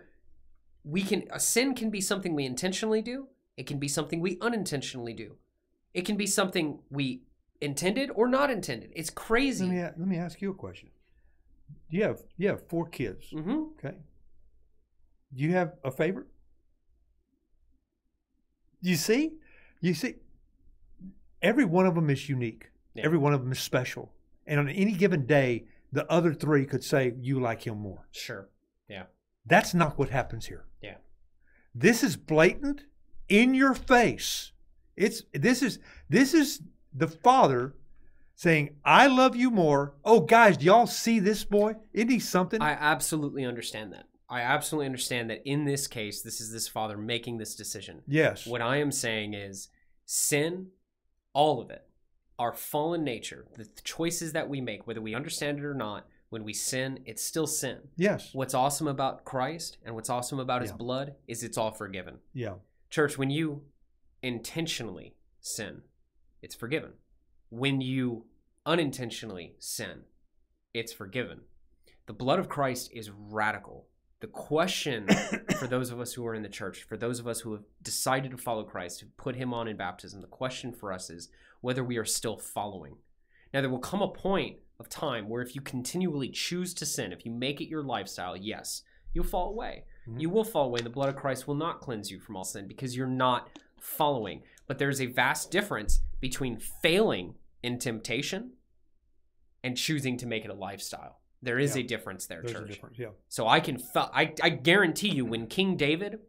[0.86, 3.28] we can a sin can be something we intentionally do.
[3.58, 5.36] It can be something we unintentionally do.
[5.94, 7.24] It can be something we
[7.60, 8.92] intended or not intended.
[8.96, 9.66] It's crazy.
[9.66, 10.90] Let me let me ask you a question.
[11.90, 13.28] You have you have four kids.
[13.32, 13.96] hmm Okay.
[15.34, 16.28] Do you have a favorite?
[18.82, 19.34] You see?
[19.82, 20.16] You see?
[21.42, 22.72] Every one of them is unique.
[22.94, 23.06] Yeah.
[23.06, 24.12] Every one of them is special.
[24.48, 28.08] And on any given day, the other three could say, You like him more.
[28.12, 28.50] sure
[28.88, 29.04] Yeah.
[29.46, 30.66] That's not what happens here.
[30.82, 30.98] Yeah.
[31.74, 32.84] This is blatant,
[33.28, 34.52] in your face.
[34.96, 36.62] It's this is this is
[36.94, 37.74] the father
[38.36, 39.96] saying, I love you more.
[40.04, 41.76] Oh guys, do y'all see this boy?
[41.94, 42.62] Isn't he something?
[42.62, 46.98] i absolutely understand that i absolutely understand that in this case this is this father
[46.98, 48.46] making this decision yes.
[48.48, 49.70] What I am saying is
[50.06, 50.68] sin,
[51.34, 51.84] all of it,
[52.40, 56.44] our fallen nature, the choices that we make, whether we understand it or not, when
[56.44, 57.78] we sin, it's still sin.
[57.98, 58.32] Yes.
[58.34, 62.18] What's awesome about Christ and what's awesome about his blood is it's all forgiven.
[62.34, 62.56] Yeah.
[62.90, 63.62] Church, when you
[64.22, 65.82] intentionally sin,
[66.42, 66.94] it's forgiven.
[67.50, 68.26] When you
[68.66, 70.02] unintentionally sin,
[70.74, 71.42] it's forgiven.
[72.08, 73.88] The blood of Christ is radical.
[74.22, 75.08] The question
[75.60, 77.64] for those of us who are in the church, for those of us who have
[77.82, 81.30] decided to follow Christ, who put him on in baptism, the question for us is
[81.62, 82.98] whether we are still following.
[83.54, 87.14] Now, there will come a point of time where if you continually choose to sin,
[87.14, 89.86] if you make it your lifestyle, yes, you'll fall away.
[90.08, 90.20] Mhm.
[90.20, 90.80] You will fall away.
[90.80, 93.50] and The blood of Christ will not cleanse you from all sin because you're not
[93.80, 94.44] following.
[94.68, 98.52] But there's a vast difference between failing in temptation
[99.64, 101.20] and choosing to make it a lifestyle.
[101.42, 101.84] There is Yeah.
[101.84, 102.68] a difference there, There's church.
[102.70, 103.00] difference.
[103.00, 103.10] Yeah.
[103.28, 106.20] So I can, fe- I, I guarantee you, when King David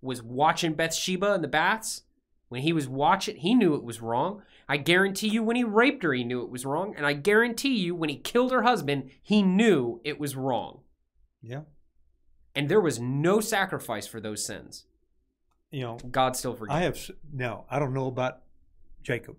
[0.00, 2.02] was watching Bathsheba in the baths,
[2.48, 4.42] when he was watching, he knew it was wrong.
[4.68, 6.94] I guarantee you, when he raped her, he knew it was wrong.
[6.96, 10.80] And I guarantee you, when he killed her husband, he knew it was wrong.
[11.42, 11.62] Yeah.
[12.54, 14.86] And there was no sacrifice for those sins.
[15.70, 16.74] You know, God still forgives.
[16.76, 17.64] I have now.
[17.68, 18.40] I don't know about
[19.06, 19.36] Jacob,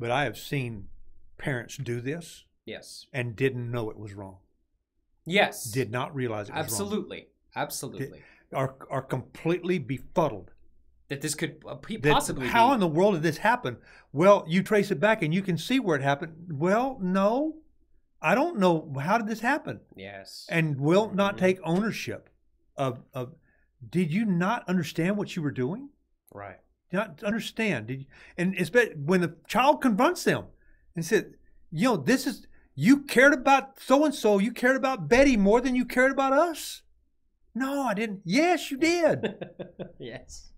[0.00, 0.88] but I have seen
[1.36, 3.06] parents do this yes.
[3.12, 4.38] and didn't know it was wrong.
[5.26, 5.64] Yes.
[5.64, 6.64] Did not realize it was wrong.
[6.64, 7.28] Absolutely.
[7.54, 8.22] Absolutely.
[8.54, 10.52] Are are completely befuddled.
[11.08, 12.74] that this could uh, p- That- possibly how be.
[12.74, 13.76] in the world did this happen?
[14.12, 16.34] Well, you trace it back and you can see where it happened.
[16.52, 17.56] Well, no,
[18.22, 18.94] I don't know.
[19.00, 19.80] How did this happen?
[19.96, 20.46] yes.
[20.48, 21.38] And will not Mhm.
[21.40, 22.30] take ownership
[22.76, 23.34] of of.
[23.90, 25.90] Did you not understand what you were doing?
[26.32, 26.60] right.
[26.92, 27.88] Not understand?
[27.88, 30.44] Did you, and it's when the child confronts them
[30.94, 31.34] and said,
[31.70, 34.38] "You know, this is you cared about so and so.
[34.38, 36.82] You cared about Betty more than you cared about us."
[37.54, 38.22] No, I didn't.
[38.24, 39.34] Yes, you did.
[39.98, 40.50] yes.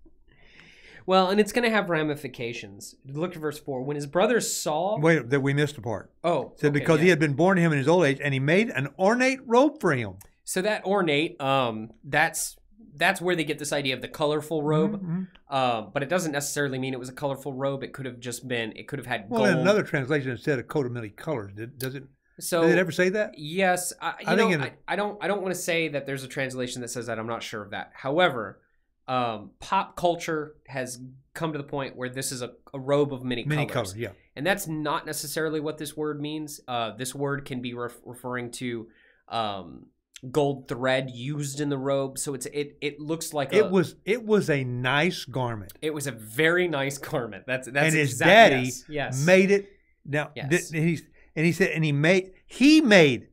[1.07, 2.95] Well, and it's going to have ramifications.
[3.07, 3.83] Look at verse 4.
[3.83, 4.99] When his brothers saw.
[4.99, 6.13] Wait, that we missed a part.
[6.23, 6.53] Oh.
[6.57, 7.05] Said okay, because yeah.
[7.05, 9.41] he had been born to him in his old age, and he made an ornate
[9.47, 10.19] robe for him.
[10.45, 12.57] So that ornate, um, that's
[12.97, 15.03] that's where they get this idea of the colorful robe.
[15.03, 15.29] Mhm.
[15.55, 17.83] Um, but it doesn't necessarily mean it was a colorful robe.
[17.83, 18.73] It could have just been.
[18.77, 19.51] It could have had Well, gold.
[19.55, 21.53] in another translation, it said a coat of many colors.
[21.55, 22.05] Did, does it?
[22.39, 23.35] so did it ever say that?
[23.39, 25.23] Yes, I, I know, think in- I, I don't.
[25.23, 27.19] I don't want to say that there's a translation that says that.
[27.19, 27.91] I'm not sure of that.
[27.95, 28.61] However,
[29.09, 30.99] um, pop culture has
[31.35, 33.97] come to the point where this is a, a robe of many, Many colors, colors.
[33.97, 34.11] Yeah.
[34.37, 36.61] and that's not necessarily what this word means.
[36.67, 38.89] Uh, this word can be ref- referring to
[39.29, 39.87] um,
[40.31, 42.77] gold thread used in the robe, so it's it.
[42.81, 43.97] It looks like a, It was.
[44.05, 45.73] It was a nice garment.
[45.81, 47.45] It was a very nice garment.
[47.47, 49.25] That's that's and his exact- daddy yes, yes.
[49.27, 49.69] made it.
[50.05, 50.71] Now, Yes.
[50.73, 51.03] and he's
[51.37, 53.29] and he said, and he made he made.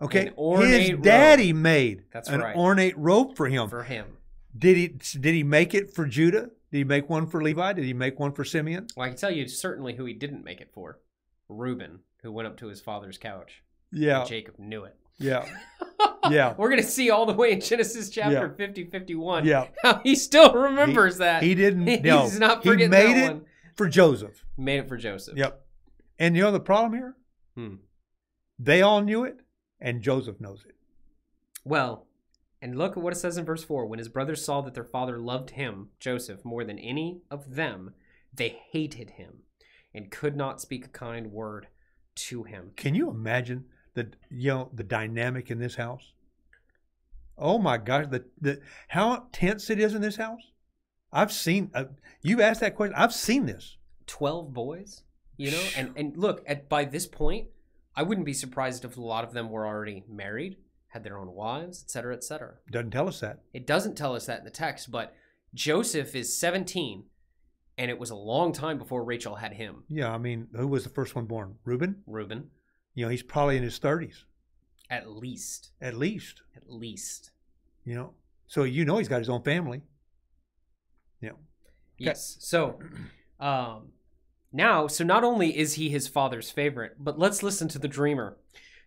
[0.00, 1.02] Okay, his robe.
[1.02, 2.54] daddy made That's an right.
[2.54, 3.68] ornate robe for him.
[3.68, 4.06] for him.
[4.56, 4.88] Did he?
[5.18, 6.50] Did he make it for Judah?
[6.70, 7.72] Did he make one for Levi?
[7.72, 8.86] Did he make one for Simeon?
[8.96, 11.00] Well, I can tell you certainly who he didn't make it for.
[11.48, 13.62] Reuben, who went up to his father's couch.
[13.90, 14.94] Yeah, Jacob knew it.
[15.18, 15.46] Yeah,
[16.30, 16.54] yeah.
[16.56, 18.66] We're going to see all the way in Genesis chapter Yeah.
[18.66, 19.68] 50, 51 yeah.
[19.82, 21.42] how he still remembers that.
[21.42, 21.86] He didn't.
[21.86, 23.44] He's no, not he made that it one.
[23.76, 24.44] for Joseph.
[24.56, 25.36] Made it for Joseph.
[25.36, 25.64] Yep.
[26.18, 27.16] And you know the problem here?
[27.54, 27.74] Hmm.
[28.58, 29.40] They all knew it,
[29.80, 30.74] and Joseph knows it.
[31.64, 32.06] Well,
[32.60, 33.86] and look at what it says in verse 4.
[33.86, 37.94] When his brothers saw that their father loved him, Joseph, more than any of them,
[38.34, 39.42] they hated him
[39.94, 41.68] and could not speak a kind word
[42.16, 42.72] to him.
[42.76, 43.66] Can you imagine
[43.98, 46.12] the you know the dynamic in this house?
[47.36, 50.42] Oh my gosh, the the how tense it is in this house.
[51.12, 51.70] I've seen.
[51.74, 51.84] Uh,
[52.22, 52.94] you asked that question.
[52.96, 53.76] I've seen this.
[54.06, 55.02] 12 boys,
[55.36, 55.62] you know?
[55.76, 57.48] And and look, at by this point,
[57.94, 60.56] I wouldn't be surprised if a lot of them were already married,
[60.88, 62.54] had their own wives, et cetera, et cetera.
[62.70, 63.40] Doesn't tell us that.
[63.52, 65.14] It doesn't tell us that in the text, but
[65.54, 67.04] Joseph is 17,
[67.78, 70.84] and it was a long time before Rachel had him, Yeah, I mean, who was
[70.84, 71.56] the first one born?
[71.64, 72.02] Reuben.
[72.06, 72.50] Reuben,
[72.98, 74.24] You know, he's probably in his thirties
[74.90, 75.70] at least.
[75.80, 76.42] at least.
[76.56, 77.30] At least.
[77.84, 78.14] You know,
[78.48, 79.82] so you know he's got his own family.
[81.20, 81.34] Yeah.
[81.96, 82.38] Yes.
[82.40, 82.80] So,
[83.38, 83.90] um,
[84.52, 88.36] now, so not only is he his father's favorite, but let's listen to the dreamer.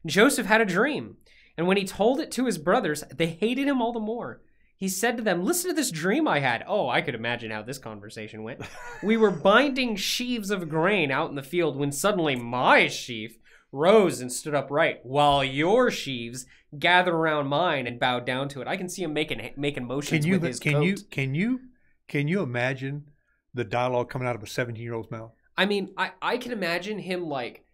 [0.05, 1.15] Joseph had a dream,
[1.57, 4.41] and when he told it to his brothers, they hated him all the more.
[4.75, 6.65] He said to them, Listen to this dream I had.
[6.67, 8.59] Oh, I could imagine how this conversation went.
[9.03, 13.37] we were binding sheaves of grain out in the field when suddenly my sheaf
[13.71, 16.45] rose and stood upright, while your sheaves
[16.77, 18.67] gathered around mine and bowed down to it.
[18.67, 20.81] I can see him making making motions Can you with his can coat.
[20.83, 21.59] you can you
[22.07, 23.05] can you imagine
[23.53, 25.31] the dialogue coming out of a seventeen year old's mouth?
[25.57, 27.65] I mean, I I can imagine him like,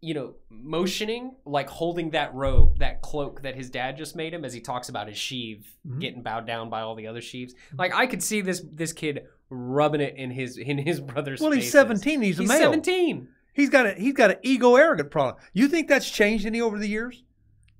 [0.00, 4.44] you know, motioning, like holding that robe, that cloak that his dad just made him,
[4.44, 6.00] as he talks about his sheave Mhm.
[6.00, 7.54] getting bowed down by all the other sheaves.
[7.76, 11.40] Like I could see this this kid rubbing it in his in his brother's.
[11.40, 12.22] Well, he's seventeen.
[12.22, 12.58] He's a male.
[12.58, 13.28] seventeen.
[13.60, 15.36] He's got a he's got an ego arrogant problem.
[15.52, 17.22] You think that's changed any over the years?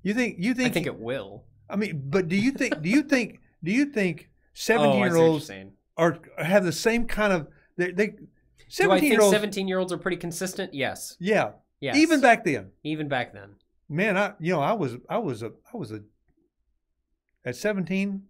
[0.03, 1.45] You think you think I think it will.
[1.69, 5.09] I mean, but do you think do you think do you think Oh, seventeen year
[5.09, 5.51] see what you're olds
[5.97, 8.07] are have the same kind of they, they
[8.77, 10.73] Do I think year olds seventeen year olds are pretty consistent?
[10.73, 11.17] Yes.
[11.19, 11.95] yeah Yes.
[11.95, 13.55] even back then even back then.
[13.89, 16.01] man I you know I was I was a I was a
[17.43, 18.23] at seventeen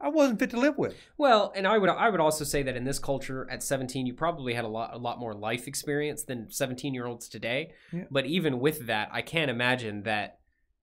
[0.00, 2.76] I wasn't fit to live with Well, and I would I would also say that
[2.76, 6.24] in this culture at 17 you probably had a lot a lot more life experience
[6.24, 7.72] than 17-year-olds today.
[7.92, 8.04] Yeah.
[8.10, 10.38] But even with that, I can't imagine that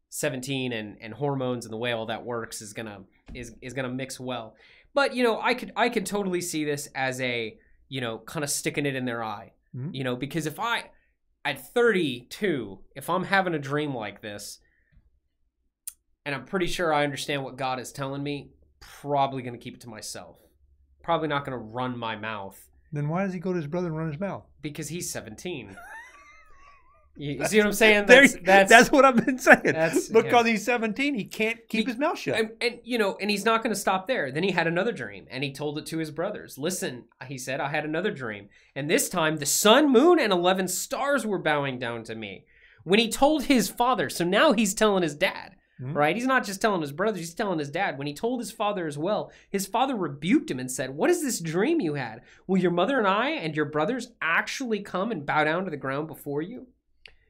[0.09, 3.01] 17 and and hormones and the way all that works is going to
[3.33, 4.55] is is going to mix well.
[4.93, 8.43] But, you know, I could I could totally see this as a, you know, kind
[8.43, 9.53] of sticking it in their eye.
[9.75, 9.93] Mhm.
[9.93, 10.89] You know, because if I
[11.45, 14.59] at 32, if I'm having a dream like this
[16.25, 19.75] and I'm pretty sure I understand what God is telling me, probably going to keep
[19.75, 20.37] it to myself.
[21.01, 23.87] Probably not going to run my mouth then why does he go to his brother
[23.87, 25.75] and run his mouth because he's 17.
[27.15, 28.05] you, you see what I'm saying?
[28.05, 30.51] That's that's, that's what I've been saying that's- because yeah.
[30.51, 33.45] he's seventeen he can't keep He- his mouth shut and, and you know, and he's
[33.45, 34.31] not going to stop there.
[34.31, 36.57] Then he had another dream, and he told it to his brothers.
[36.57, 40.67] Listen, he said, I had another dream, and this time the sun, moon, and eleven
[40.67, 42.45] stars were bowing down to me.
[42.83, 45.95] When he told his father, so now he's telling his dad, Mhm.
[45.95, 46.15] right?
[46.15, 47.97] He's not just telling his brothers; he's telling his dad.
[47.97, 51.21] When he told his father as well, his father rebuked him and said, "What is
[51.23, 52.21] this dream you had?
[52.45, 55.77] Will your mother and I and your brothers actually come and bow down to the
[55.77, 56.67] ground before you?"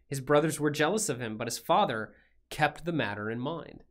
[0.08, 2.14] His brothers were jealous of him, but his father
[2.50, 3.84] kept the matter in mind.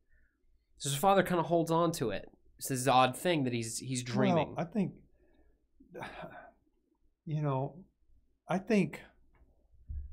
[0.77, 2.31] So his father kind of holds on to it.
[2.59, 4.55] It's this odd thing that he's he's dreaming.
[4.55, 4.93] Well, I think,
[7.25, 7.77] you know,
[8.47, 9.01] I think,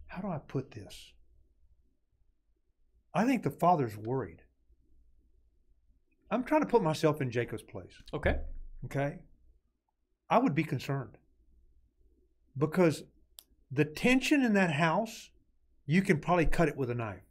[0.05, 1.12] how do I put this?
[3.17, 4.43] I think the father's worried.
[6.30, 7.93] I'm trying to put myself in Jacob's place.
[8.13, 8.38] okay.
[8.86, 9.17] Okay.
[10.30, 11.17] I would be concerned
[12.56, 13.03] because
[13.71, 15.32] the tension in that house,
[15.88, 17.23] you can probably cut it with a knife.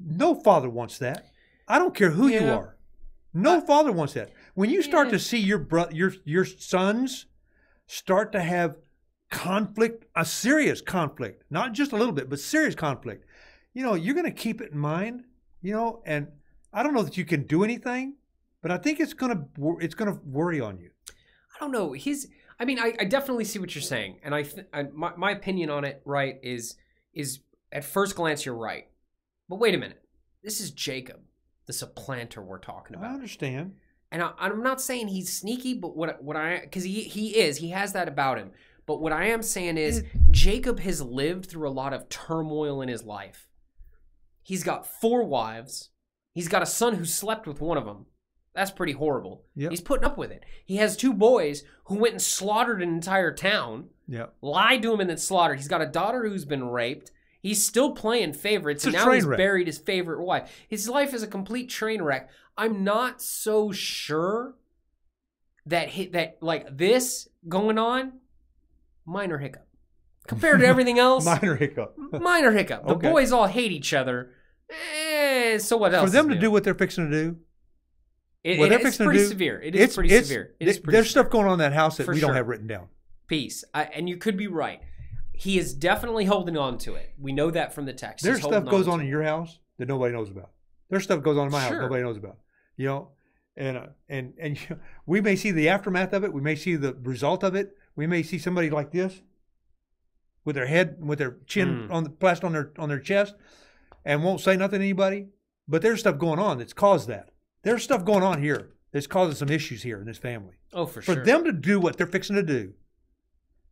[0.00, 1.26] No father wants that.
[1.68, 2.78] I don't care who you are.
[3.34, 4.30] No father wants that.
[4.54, 5.12] When you start Yeah.
[5.12, 7.26] to see your bro- your your sons
[7.86, 8.76] start to have
[9.30, 13.24] conflict, a serious conflict, not just a little bit, but serious conflict,
[13.74, 15.24] you know, you're going to keep it in mind,
[15.60, 16.28] you know, and
[16.72, 18.14] I don't know that you can do anything,
[18.62, 20.90] but I think it's going to it's going to worry on you.
[21.54, 21.92] I don't know.
[21.92, 25.12] His, I mean, I, I definitely see what you're saying, and I, th- I my,
[25.16, 26.76] my opinion on it, right, is
[27.14, 28.88] is at first glance you're right,
[29.48, 30.02] but wait a minute,
[30.42, 31.20] this is Jacob,
[31.66, 33.10] the supplanter we're talking about.
[33.10, 33.74] I understand.
[34.10, 37.58] and I, I'm not saying he's sneaky, but what what I because he he is
[37.58, 38.50] he has that about him,
[38.86, 42.88] but what I am saying is Jacob has lived through a lot of turmoil in
[42.88, 43.48] his life.
[44.42, 45.90] He's got four wives.
[46.34, 48.06] He's got a son who slept with one of them.
[48.54, 49.44] That's pretty horrible.
[49.54, 49.70] Yep.
[49.70, 50.44] He's putting up with it.
[50.64, 54.26] He has two boys who went and slaughtered an entire town, Yeah.
[54.42, 55.58] lied to him and then slaughtered.
[55.58, 57.10] He's got a daughter who's been raped.
[57.40, 59.38] He's still playing favorites, It's and a now train he's wreck.
[59.38, 60.50] buried his favorite wife.
[60.68, 62.30] His life is a complete train wreck.
[62.56, 64.54] I'm not so sure
[65.66, 68.20] that hit that like this going on.
[69.06, 69.66] Minor hiccup
[70.26, 71.24] compared to everything else.
[71.26, 71.96] Minor hiccup.
[72.12, 72.86] minor hiccup.
[72.86, 73.10] The Okay.
[73.10, 74.30] boys all hate each other.
[74.70, 76.04] Eh, so what else?
[76.10, 77.36] For them to do what they're fixing to do,
[78.44, 79.60] it, what it- they're it's fixing to pretty do, severe.
[79.60, 80.54] It is pretty severe.
[80.60, 81.22] It is th- pretty there's severe.
[81.24, 82.28] stuff going on in that house that For we sure.
[82.28, 82.88] don't have written down.
[83.28, 83.64] Peace.
[83.74, 84.80] I, and you could be right.
[85.32, 87.14] He is definitely holding on to it.
[87.18, 88.24] We know that from the text.
[88.24, 90.50] There's stuff goes to on in your house that nobody knows about.
[90.90, 91.76] There's stuff goes on in my Sure.
[91.78, 92.38] house nobody knows about.
[92.76, 93.08] You know,
[93.56, 94.58] and uh, and and
[95.06, 96.32] we may see the aftermath of it.
[96.32, 97.76] We may see the result of it.
[97.96, 99.20] We may see somebody like this
[100.44, 101.92] with their head with their chin Mm.
[101.92, 103.34] on the plastered on their on their chest
[104.04, 105.28] and won't say nothing to anybody.
[105.68, 107.30] But there's stuff going on that's caused that.
[107.62, 110.54] There's stuff going on here that's causing some issues here in this family.
[110.72, 111.14] Oh, for, For sure.
[111.16, 112.74] For them to do what they're fixing to do,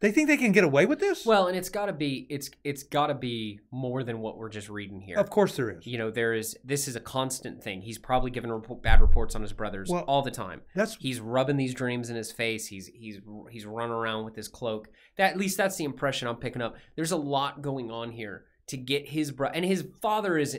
[0.01, 1.25] they think they can get away with this.
[1.27, 2.27] well, and it's got to be.
[2.31, 5.19] It's it's got to be more than what we're just reading here.
[5.19, 5.87] of course there is.
[5.87, 6.57] You know, there is.
[6.65, 7.83] This is a constant thing.
[7.83, 10.63] He's probably giving report, bad reports on his brothers Well- all the time.
[10.75, 12.67] That's He's rubbing these dreams in his face.
[12.67, 14.89] He's he's he's running around with his cloak.
[15.17, 16.77] That at least that's the impression I'm picking up.
[16.97, 20.57] There's a lot going on here to get his bro and his father is,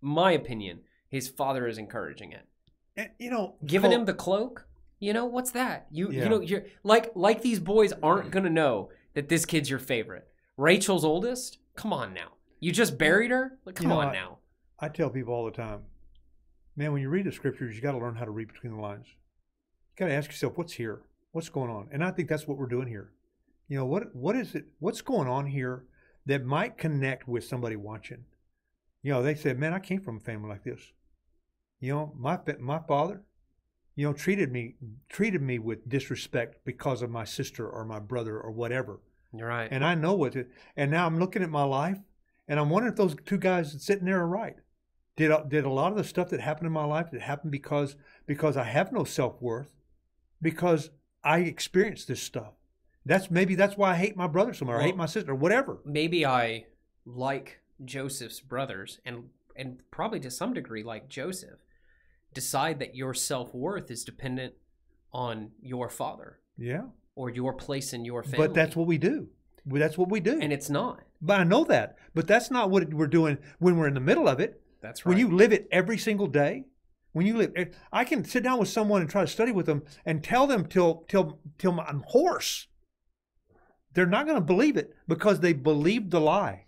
[0.00, 2.46] my opinion, his father is encouraging it,
[2.96, 4.66] and, you know giving him the cloak.
[4.98, 5.86] You know what's that?
[5.90, 6.24] You Yeah.
[6.24, 8.32] you know you're like like these boys aren't mm.
[8.32, 10.28] gonna know that this kid's your favorite.
[10.56, 11.58] Rachel's oldest.
[11.76, 12.34] Come on now.
[12.60, 12.98] You just mm.
[12.98, 13.58] buried her.
[13.64, 14.38] Like, come know, on I- now.
[14.78, 15.82] I tell people all the time,
[16.76, 18.80] man, when you read the scriptures, you got to learn how to read between the
[18.80, 19.06] lines.
[19.06, 21.02] You got to ask yourself, what's here?
[21.32, 21.88] What's going on?
[21.92, 23.12] And I think that's what we're doing here.
[23.68, 24.66] You know, what what is it?
[24.78, 25.84] What's going on here
[26.26, 28.24] that might connect with somebody watching?
[29.02, 30.92] You know, they said, man, I came from a family like this.
[31.80, 33.22] You know, my my father,
[33.96, 34.74] you know, treated me
[35.08, 39.00] treated me with disrespect because of my sister or my brother or whatever
[39.32, 39.68] You're right.
[39.70, 40.50] and I know what it.
[40.76, 41.98] And now I'm looking at my life,
[42.48, 44.56] and I'm wondering if those two guys sitting there are right.
[45.16, 47.52] Did a- did a lot of the stuff that happened in my life that happened
[47.52, 47.94] because
[48.26, 49.72] because I have no self worth,
[50.42, 50.90] because
[51.22, 52.54] I experienced this stuff.
[53.06, 55.32] That's maybe that's why I hate my brother so much, or I hate my sister,
[55.32, 55.78] or whatever.
[55.84, 56.66] maybe I
[57.06, 61.60] like Joseph's brothers and and probably to some degree like Joseph
[62.34, 64.54] decide that your self-worth is dependent
[65.12, 66.82] on your father Yeah,
[67.14, 68.38] or your place in your family.
[68.46, 69.28] but that's what we do.
[69.66, 70.38] That's what we do.
[70.40, 71.00] and it's not.
[71.22, 71.96] but I know that.
[72.14, 74.60] But that's not what we're doing when we're in the middle of it.
[74.82, 75.10] That's right.
[75.10, 76.64] When you live it every single day,
[77.12, 79.66] when you live, eh, I can sit down with someone and try to study with
[79.66, 82.66] them and tell them till till till I'm hoarse.
[83.94, 86.64] They're not going to believe it because they believed the lie.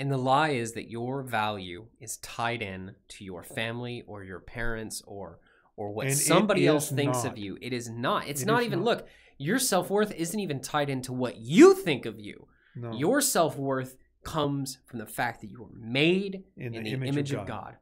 [0.00, 4.40] And the lie is that your value is tied in to your family or your
[4.40, 5.38] parents or
[5.76, 7.32] or what And somebody else thinks not.
[7.32, 7.58] of you.
[7.60, 8.26] It is not.
[8.26, 8.84] It's It not even not.
[8.86, 9.08] look,
[9.38, 12.48] your self-worth isn't even tied into what you think of you.
[12.76, 17.08] No, Your self-worth comes from the fact that you were made in in the, the
[17.08, 17.76] image, of God.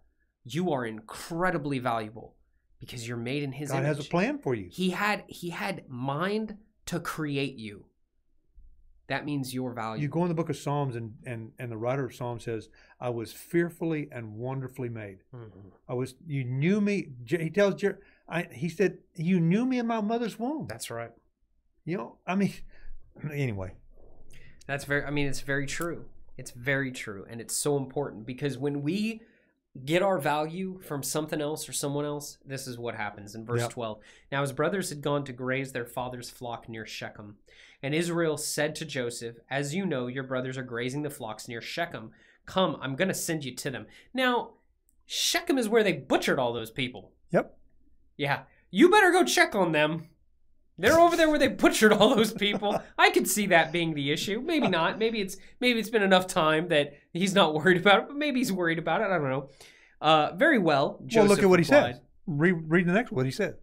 [0.44, 2.36] You are incredibly valuable
[2.80, 3.88] because you're made in his God image.
[3.90, 4.68] God has a plan for you.
[4.70, 7.84] He had he had mind to create you.
[9.08, 10.02] That means your value.
[10.02, 12.68] You go in the book of Psalms, and and and the writer of Psalms says,
[13.00, 15.72] "I was fearfully and wonderfully made." Mhm.
[15.88, 16.14] I was.
[16.26, 17.08] You knew me.
[17.26, 18.00] He tells Jer.
[18.28, 21.12] I, he said, "You knew me in my mother's womb." That's right.
[21.84, 22.18] You know.
[22.26, 22.52] I mean.
[23.32, 23.72] Anyway.
[24.68, 26.04] That's very I mean it's very true.
[26.36, 29.22] It's very true and it's so important because when we
[29.84, 33.62] get our value from something else or someone else, this is what happens in verse
[33.62, 33.70] Yep.
[33.70, 33.98] 12.
[34.30, 37.38] Now his brothers had gone to graze their father's flock near Shechem.
[37.82, 41.60] And Israel said to Joseph, "As you know, your brothers are grazing the flocks near
[41.60, 42.10] Shechem.
[42.46, 44.54] Come, I'm going to send you to them." Now,
[45.06, 47.12] Shechem is where they butchered all those people.
[47.30, 47.56] Yep.
[48.16, 48.40] Yeah.
[48.70, 50.08] You better go check on them.
[50.76, 52.80] They're over there where they butchered all those people.
[52.98, 54.40] I could see that being the issue.
[54.40, 54.98] Maybe not.
[54.98, 58.40] Maybe it's maybe it's been enough time that he's not worried about it, but maybe
[58.40, 59.04] he's worried about it.
[59.04, 59.48] I don't know.
[60.00, 61.00] Uh, very well.
[61.06, 61.86] Joseph well, look at what replied.
[61.86, 62.02] he said.
[62.26, 63.56] Read, read the next what he said.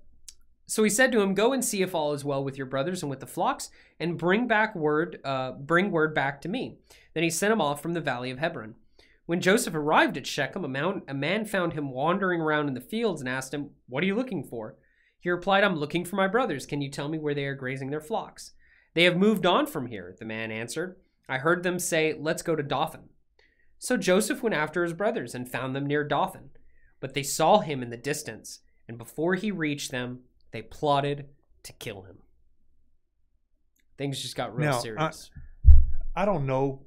[0.68, 3.04] So he said to him, "Go and see if all is well with your brothers
[3.04, 5.20] and with the flocks, and bring back word.
[5.24, 6.78] Uh, bring word back to me."
[7.14, 8.76] Then he sent him off from the valley of Hebron.
[9.26, 13.22] When Joseph arrived at Shechem, a, a man found him wandering around in the fields
[13.22, 14.76] and asked him, "What are you looking for?"
[15.20, 16.66] He replied, "I'm looking for my brothers.
[16.66, 18.54] Can you tell me where they are grazing their flocks?"
[18.94, 20.98] "They have moved on from here," the man answered.
[21.28, 23.10] "I heard them say, 'Let's go to Dothan.'"
[23.78, 26.52] So Joseph went after his brothers and found them near Dothan.
[27.00, 30.22] But they saw him in the distance, and before he reached them,
[30.52, 31.28] they plotted
[31.64, 32.18] to kill him.
[33.98, 35.32] Things just got real Now, serious.
[36.16, 36.82] I don't know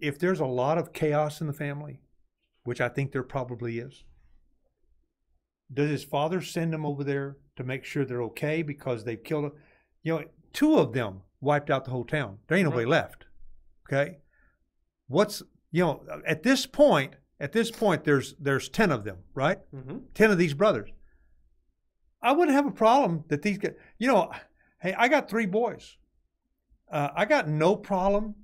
[0.00, 2.00] if there's a lot of chaos in the family,
[2.64, 4.04] which I think there probably is.
[5.72, 9.44] Does his father send him over there to make sure they're okay because they've killed
[9.46, 9.52] him?
[10.02, 12.38] You know, two of them wiped out the whole town.
[12.46, 13.24] There ain't nobody left.
[13.88, 14.18] Okay,
[15.08, 17.14] what's you know at this point?
[17.40, 19.58] At this point, there's there's ten of them, right?
[19.74, 20.90] hmm ten of these brothers.
[22.22, 24.30] I wouldn't have a problem that these guys, you know,
[24.80, 25.96] hey, I got three boys.
[26.90, 28.34] Uh, I got no problem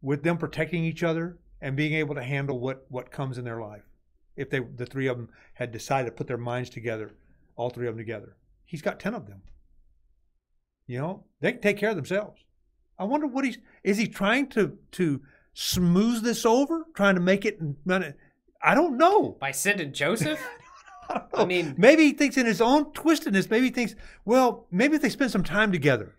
[0.00, 3.60] with them protecting each other and being able to handle what what comes in their
[3.60, 3.82] life.
[4.34, 7.12] If they, the three of them, had decided to put their minds together,
[7.54, 9.42] all three of them together, he's got ten of them.
[10.86, 12.42] You know, they can take care of themselves.
[12.98, 15.20] I wonder what he's is he trying to to
[15.54, 17.60] smooth this over, trying to make it.
[18.64, 19.36] I don't know.
[19.40, 20.40] By sending Joseph?
[21.12, 23.50] I, I mean- maybe he thinks in his own twistedness.
[23.50, 23.94] Maybe he thinks,
[24.24, 26.14] well, maybe if they spend some time together.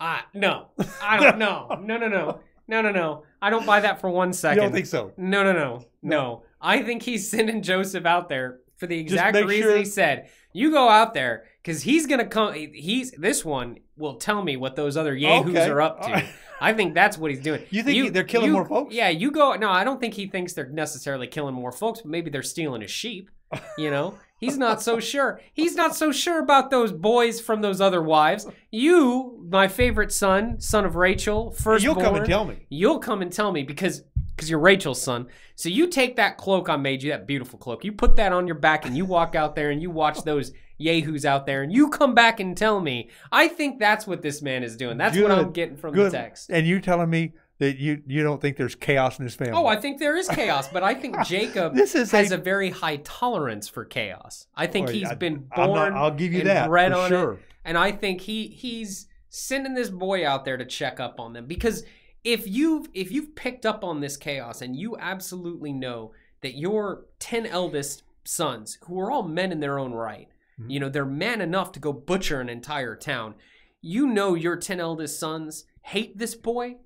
[0.00, 0.68] Ah, no.
[1.02, 1.76] I don't know.
[1.82, 2.40] No, no, no.
[2.68, 3.24] No, no, no.
[3.42, 4.58] I don't buy that for one second.
[4.58, 5.12] You don't think so?
[5.16, 5.84] No, no, no, no.
[6.02, 6.42] No.
[6.60, 10.28] I think he's sending Joseph out there for the exact reason sure- he said.
[10.52, 12.54] You go out there because he's gonna come.
[12.54, 15.68] He's this one will tell me what those other yahoos Okay.
[15.68, 16.10] are up to.
[16.12, 16.28] Right.
[16.60, 17.62] I think that's what he's doing.
[17.70, 18.94] You think he- they're killing you- more folks?
[18.94, 19.54] Yeah, you go.
[19.54, 22.80] No, I don't think he thinks they're necessarily killing more folks, but maybe they're stealing
[22.82, 23.30] his sheep.
[23.76, 25.40] You know, he's not so sure.
[25.52, 28.46] He's not so sure about those boys from those other wives.
[28.70, 32.66] You, my favorite son, son of Rachel, first You'll come and tell me.
[32.68, 34.02] You'll come and tell me because
[34.38, 35.26] because you're Rachel's son.
[35.56, 37.84] So you take that cloak I made you, that beautiful cloak.
[37.84, 40.52] You put that on your back and you walk out there and you watch those
[40.78, 43.10] yahoos out there and you come back and tell me.
[43.32, 44.96] I think that's what this man is doing.
[44.96, 46.12] That's what I'm getting from Good.
[46.12, 46.50] the text.
[46.50, 49.54] And you telling me that you you don't think there's chaos in his family?
[49.54, 52.38] Oh, I think there is chaos, but I think Jacob This is has a- a,
[52.38, 54.46] very high tolerance for chaos.
[54.54, 55.70] I think Boy, he's I- been born.
[55.74, 57.32] not- I'll give you and that, bred on sure.
[57.34, 61.32] it, and I think he he's sending this boy out there to check up on
[61.34, 61.84] them because
[62.24, 67.06] if you've if you've picked up on this chaos and you absolutely know that your
[67.18, 70.28] ten eldest sons, who are all men in their own right,
[70.60, 70.70] Mhm.
[70.70, 73.34] you know they're man enough to go butcher an entire town.
[73.80, 76.76] You know your ten eldest sons hate this boy,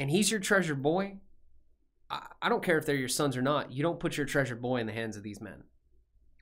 [0.00, 1.18] and he's your treasured boy.
[2.10, 3.70] I, I don't care if they're your sons or not.
[3.72, 5.62] You don't put your treasured boy in the hands of these men.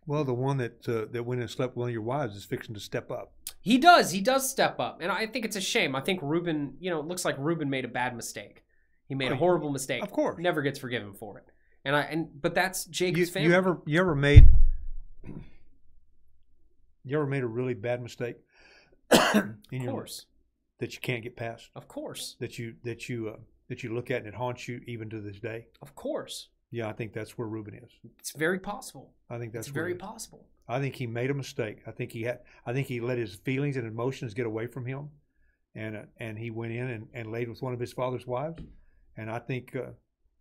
[0.07, 2.47] Well, the one that uh, that went and slept with one of your wives is
[2.47, 3.33] fixing to step up.
[3.61, 4.13] He does.
[4.13, 5.95] He does step up, and I think it's a shame.
[5.95, 8.65] I think Reuben, you know, it looks like Reuben made a bad mistake.
[9.07, 10.03] He made Oh, a horrible mistake.
[10.03, 10.39] of course.
[10.39, 11.45] never gets forgiven for it.
[11.85, 13.49] And I and but that's You, Jacob's family.
[13.51, 14.49] you ever you ever made
[17.05, 18.37] you ever made a really bad mistake
[19.11, 20.27] in of your course,
[20.79, 23.37] that you can't get past of course, that you that you uh,
[23.69, 25.67] that you look at and it haunts you even to this day?
[25.83, 26.49] of course.
[26.71, 27.91] Yeah, I think that's where Reuben is.
[28.19, 29.15] It's very possible.
[29.31, 30.47] I think that's it's very possible.
[30.69, 31.79] I think he made a mistake.
[31.87, 32.41] I think he had.
[32.67, 35.09] I think he let his feelings and emotions get away from him,
[35.75, 38.63] and uh, and he went in and, and laid with one of his father's wives.
[39.17, 39.93] And I think, uh,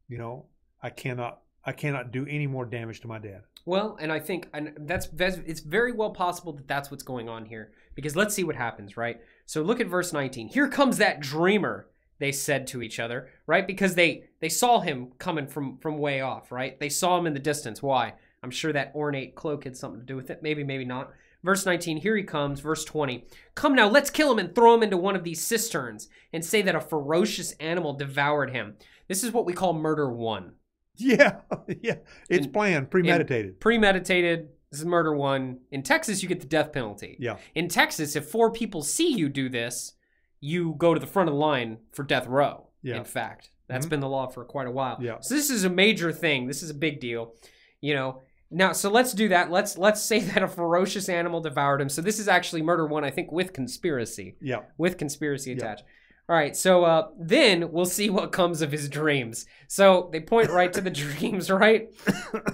[0.08, 0.48] you know,
[0.84, 1.42] I cannot.
[1.66, 3.42] I cannot do any more damage to my dad.
[3.66, 7.28] Well, and I think and that's, that's it's very well possible that that's what's going
[7.28, 9.20] on here because let's see what happens, right?
[9.48, 10.50] So look at verse 19.
[10.50, 11.88] Here comes that dreamer,
[12.20, 13.66] they said to each other, right?
[13.66, 16.80] Because they they saw him coming from from way off, right?
[16.80, 17.82] They saw him in the distance.
[17.82, 18.14] Why?
[18.44, 20.44] I'm sure that ornate cloak had something to do with it.
[20.44, 21.12] Maybe, maybe not.
[21.44, 22.60] Verse 19, here he comes.
[22.60, 23.26] Verse 20.
[23.56, 26.62] Come now, let's kill him and throw him into one of these cisterns and say
[26.62, 28.76] that a ferocious animal devoured him.
[29.08, 30.54] This is what we call murder one.
[30.96, 31.38] Yeah,
[31.82, 31.98] yeah.
[32.30, 33.60] It's planned, premeditated.
[33.60, 34.50] premeditated.
[34.72, 35.60] This is murder one.
[35.72, 37.16] In Texas, you get the death penalty.
[37.20, 37.38] yeah.
[37.56, 39.94] In Texas, if four people see you do this,
[40.42, 42.68] you go to the front of the line for death row.
[42.84, 42.98] Yeah.
[42.98, 43.90] In fact, that's Mhm.
[43.90, 44.98] been the law for quite a while.
[45.02, 45.18] Yeah.
[45.22, 46.48] So this is a major thing.
[46.48, 47.34] This is a big deal.
[47.82, 48.22] You know.
[48.50, 49.52] Now, so let's do that.
[49.52, 51.90] Let's let's say that a ferocious animal devoured him.
[51.90, 54.62] So this is actually murder one, I think, with conspiracy Yeah.
[54.78, 55.58] with conspiracy Yeah.
[55.58, 55.84] attached.
[56.30, 59.46] All right, so uh, then we'll see what comes of his dreams.
[59.70, 61.90] So they point right to the dreams, right?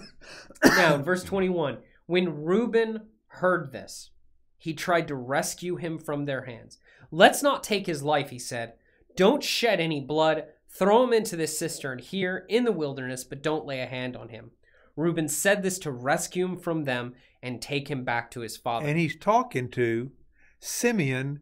[0.63, 1.77] now, verse 21,
[2.13, 4.11] when Reuben heard this,
[4.55, 6.77] he tried to rescue him from their hands.
[7.09, 8.73] Let's not take his life, he said.
[9.15, 10.45] Don't shed any blood.
[10.69, 14.29] Throw him into this cistern here in the wilderness, but don't lay a hand on
[14.29, 14.51] him.
[14.95, 18.85] Reuben said this to rescue him from them and take him back to his father.
[18.85, 20.11] And he's talking to
[20.59, 21.39] Simeon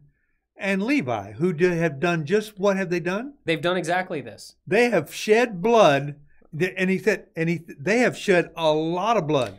[0.56, 3.34] and Levi, who have done just what have they done?
[3.44, 4.54] They've done exactly this.
[4.66, 6.16] They have shed blood,
[6.58, 9.58] and he said, and he they have shed a lot of blood.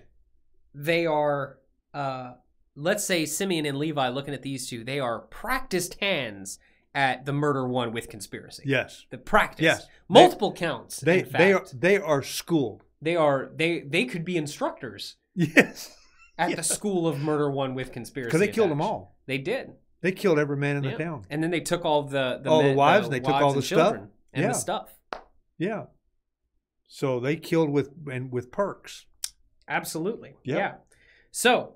[0.76, 1.58] They are,
[1.94, 2.34] uh,
[2.76, 6.60] let's say Simeon and Levi looking at these two, they are practiced hands
[6.96, 8.64] at the murder one with conspiracy.
[8.66, 9.64] Yes, The practice.
[9.64, 9.88] Yes.
[10.08, 11.00] Multiple counts.
[11.00, 12.84] they they are they are schooled.
[13.02, 15.96] they are they they could be instructors Yes,
[16.38, 16.56] at Yeah.
[16.58, 18.28] the school of murder one with conspiracy.
[18.30, 19.18] because they killed them all.
[19.26, 19.74] They did.
[20.02, 20.92] They killed every man in Yeah.
[20.98, 21.26] the town.
[21.32, 23.62] And then they took all the the, All the men- wives, they took all the
[23.64, 23.96] stuff?
[23.96, 24.10] and
[24.44, 24.48] Yeah.
[24.50, 24.90] the stuff.
[25.58, 25.86] Yeah,
[26.88, 29.06] so they killed with and with perks.
[29.68, 30.36] Absolutely.
[30.44, 30.58] Yeah.
[30.58, 30.74] Yeah.
[31.32, 31.74] So,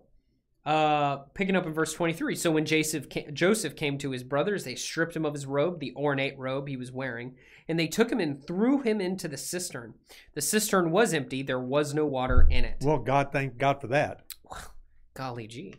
[0.68, 2.36] uh, picking up in verse 23.
[2.36, 5.80] So when Joseph came, Joseph came to his brothers, they stripped him of his robe,
[5.80, 7.36] the ornate robe he was wearing,
[7.70, 9.94] and they took him and threw him into the cistern.
[10.34, 12.84] The cistern was empty, there was no water in it.
[12.84, 14.24] Well, God, thank God for that.
[15.14, 15.76] Golly gee.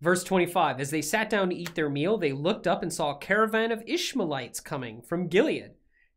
[0.00, 3.12] Verse 25 As they sat down to eat their meal, they looked up and saw
[3.12, 5.70] a caravan of Ishmaelites coming from Gilead.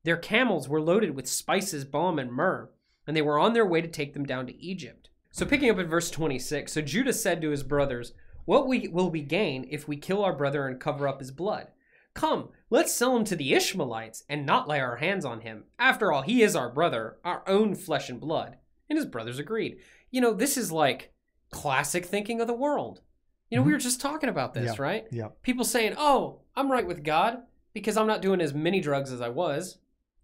[0.03, 2.71] Their camels were loaded with spices, balm, and myrrh,
[3.05, 5.08] and they were on their way to take them down to Egypt.
[5.31, 8.13] So, picking up at verse 26 So Judah said to his brothers,
[8.45, 11.67] What we, will we gain if we kill our brother and cover up his blood?
[12.15, 15.65] Come, let's sell him to the Ishmaelites and not lay our hands on him.
[15.77, 18.57] After all, he is our brother, our own flesh and blood.
[18.89, 19.77] And his brothers agreed.
[20.09, 21.13] You know, this is like
[21.51, 23.01] classic thinking of the world.
[23.49, 23.75] You know, we Mhm.
[23.75, 24.81] were just talking about this, Yeah.
[24.83, 25.07] right?
[25.11, 29.11] Yeah, People saying, "Oh, I'm right with God because I'm not doing as many drugs
[29.11, 29.77] as I was."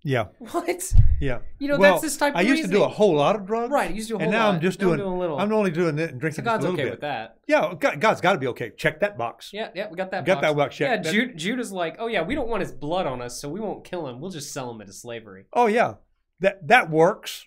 [0.08, 0.94] Yeah, What?
[1.20, 1.40] yeah.
[1.58, 2.48] You know, well, that's this type of thing.
[2.48, 3.72] I used to do a whole lot of drugs.
[3.72, 3.90] right.
[3.90, 4.56] I used to do a whole and now lot.
[4.56, 5.00] I'm just Now doing.
[5.00, 5.40] a little.
[5.40, 6.92] I'm only doing it and so drinking just God's a little okay bit.
[6.92, 7.38] with that.
[7.48, 8.72] Yeah, oh, God, God's got to be okay.
[8.78, 9.50] Check that box.
[9.52, 10.24] Yeah, yeah, we got that.
[10.26, 10.48] Got box.
[10.48, 11.04] that box Yeah, checked.
[11.06, 13.60] That- Jude, Judah's like, "Oh yeah, we don't want his blood on us, so we
[13.60, 14.22] won't kill him.
[14.22, 15.96] We'll just sell him into slavery." Oh yeah,
[16.40, 17.46] that that works.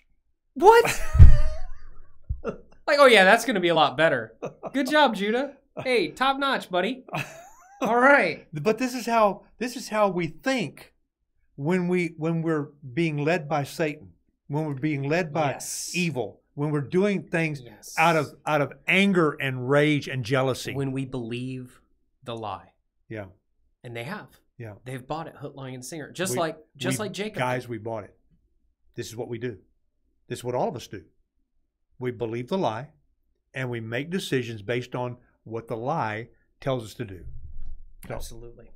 [0.55, 0.83] What?
[2.43, 4.35] like, oh yeah, that's gonna be a lot better.
[4.73, 5.53] Good job, Judah.
[5.81, 7.05] Hey, top notch, buddy.
[7.81, 8.45] All right.
[8.51, 10.93] But this is how this is how we think
[11.59, 14.13] when we when we're being led by Satan,
[14.47, 15.91] when we're being led by Yes.
[15.93, 17.93] evil, when we're doing things Yes.
[17.97, 20.73] out of out of anger and rage and jealousy.
[20.73, 21.81] when we believe
[22.23, 22.71] the lie,
[23.09, 23.25] yeah,
[23.83, 24.39] and they have.
[24.57, 24.75] yeah.
[24.85, 27.39] They've bought it, hook, line, and singer, just We- like just like Jacob.
[27.39, 28.17] Guys, we bought it.
[28.95, 29.59] This is what we do.
[30.27, 31.03] This is what all of us do.
[31.99, 32.91] We believe the lie
[33.53, 36.29] and we make decisions based on what the lie
[36.61, 37.25] tells us to do.
[38.07, 38.71] So- Absolutely.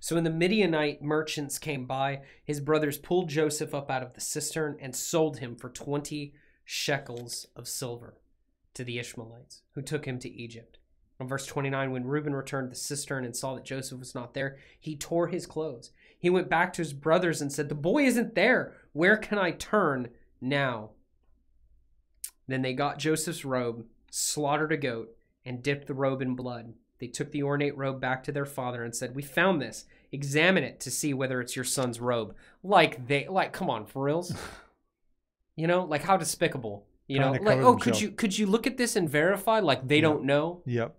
[0.00, 4.20] So when the Midianite merchants came by, his brothers pulled Joseph up out of the
[4.20, 6.32] cistern and sold him for 20
[6.64, 8.16] shekels of silver
[8.72, 10.78] to the Ishmaelites, who took him to Egypt.
[11.20, 14.32] On verse 29, when Reuben returned to the cistern and saw that Joseph was not
[14.32, 15.90] there, he tore his clothes.
[16.18, 18.74] He went back to his brothers and said, The boy isn't there.
[18.92, 20.08] Where can I turn
[20.40, 20.90] now?
[22.48, 26.72] Then they got Joseph's robe, slaughtered a goat, and dipped the robe in blood.
[27.00, 29.86] They took the ornate robe back to their father and said, "We found this.
[30.12, 34.04] Examine it to see whether it's your son's robe." Like they, like, come on, for
[34.04, 34.34] reals.
[35.56, 36.86] you know, like how despicable.
[37.06, 39.58] You know, like, oh, could you could you look at this and verify?
[39.60, 40.02] Like they Yeah.
[40.02, 40.62] don't know.
[40.66, 40.94] Yep.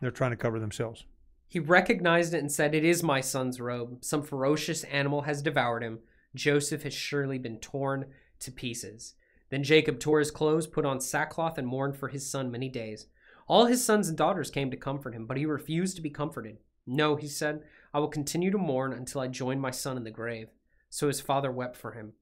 [0.00, 1.04] They're trying to cover themselves.
[1.48, 4.04] He recognized it and said, It is my son's robe.
[4.04, 5.98] Some ferocious animal has devoured him.
[6.34, 8.06] Joseph has surely been torn
[8.38, 9.14] to pieces.
[9.50, 13.06] Then Jacob tore his clothes, put on sackcloth, and mourned for his son many days.
[13.50, 16.58] All his sons and daughters came to comfort him, but he refused to be comforted.
[16.86, 20.12] No, he said, I will continue to mourn until I join my son in the
[20.12, 20.50] grave.
[20.88, 22.12] So his father wept for him.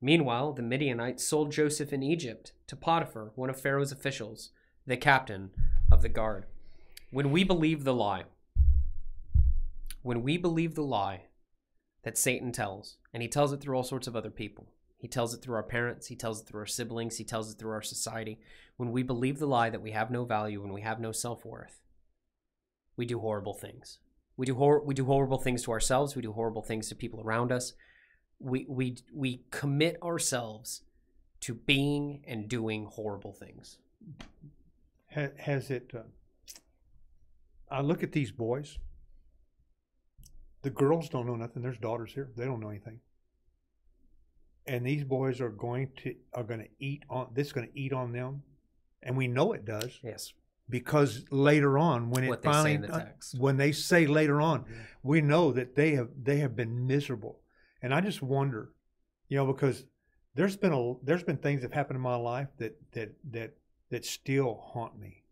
[0.00, 4.52] Meanwhile, the Midianites sold Joseph in Egypt to Potiphar, one of Pharaoh's officials,
[4.86, 5.50] the captain
[5.90, 6.46] of the guard.
[7.10, 8.22] When we believe the lie,
[10.02, 11.22] when we believe the lie
[12.04, 14.68] that Satan tells, and he tells it through all sorts of other people,
[15.04, 17.58] he tells it through our parents, he tells it through our siblings, he tells it
[17.58, 18.38] through our society.
[18.78, 21.44] When we believe the lie that we have no value and we have no self
[21.44, 21.82] worth,
[22.96, 23.98] we do horrible things.
[24.38, 26.16] We do hor- we do horrible things to ourselves.
[26.16, 27.74] We do horrible things to people around us.
[28.38, 30.80] We we we commit ourselves
[31.40, 33.76] to being and doing horrible things.
[35.08, 35.92] Has it?
[35.94, 36.04] Uh,
[37.70, 38.78] I look at these boys.
[40.62, 41.60] The girls don't know nothing.
[41.60, 42.30] There's daughters here.
[42.38, 43.00] They don't know anything.
[44.66, 47.28] And these boys are going to are going to eat on.
[47.34, 48.42] This is going to eat on them,
[49.02, 49.98] and we know it does.
[50.02, 50.32] Yes,
[50.70, 54.64] because later on, when what it finally in the when they say later on,
[55.02, 57.40] we know that they have they have been miserable.
[57.82, 58.70] And i just wonder
[59.28, 59.84] you know because
[60.34, 63.54] there's been a there's been things that have happened in my life that that that
[63.90, 65.24] that still haunt me.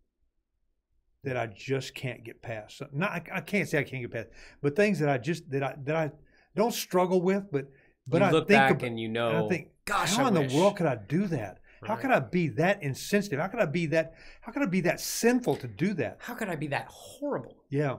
[1.24, 2.78] That I just can't get past.
[2.78, 4.28] So- Not I, I can't say I can't get past,
[4.60, 6.10] but things that I just that I that I
[6.54, 7.68] don't struggle with, but
[8.06, 10.24] but you I look think back about, and you and know, I think, gosh, how
[10.24, 10.52] I in wish.
[10.52, 11.58] the world could I do that?
[11.84, 13.40] How could I be that insensitive?
[13.40, 14.14] How could I be that?
[14.40, 16.18] How could I be that sinful to do that?
[16.20, 17.56] how could I be that horrible?
[17.70, 17.96] Yeah,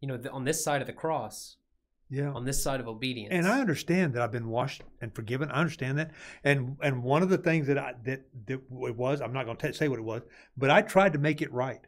[0.00, 1.56] You know, the, on this side of the cross,
[2.08, 2.30] yeah.
[2.30, 3.32] on this side of obedience.
[3.32, 5.50] And I understand that I've been washed and forgiven.
[5.50, 6.12] I understand that.
[6.44, 9.56] And and one of the things that I that that it was, I'm not going
[9.56, 10.22] to say what it was,
[10.56, 11.80] but I tried to make it right.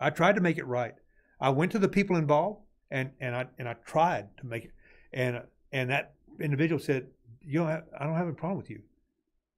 [0.00, 0.94] I tried to make it right.
[1.40, 2.60] I went to the people involved
[2.90, 4.72] and and I and I tried to make it.
[5.12, 7.08] And and that individual said,
[7.42, 8.82] "You don't have, I don't have a problem with you."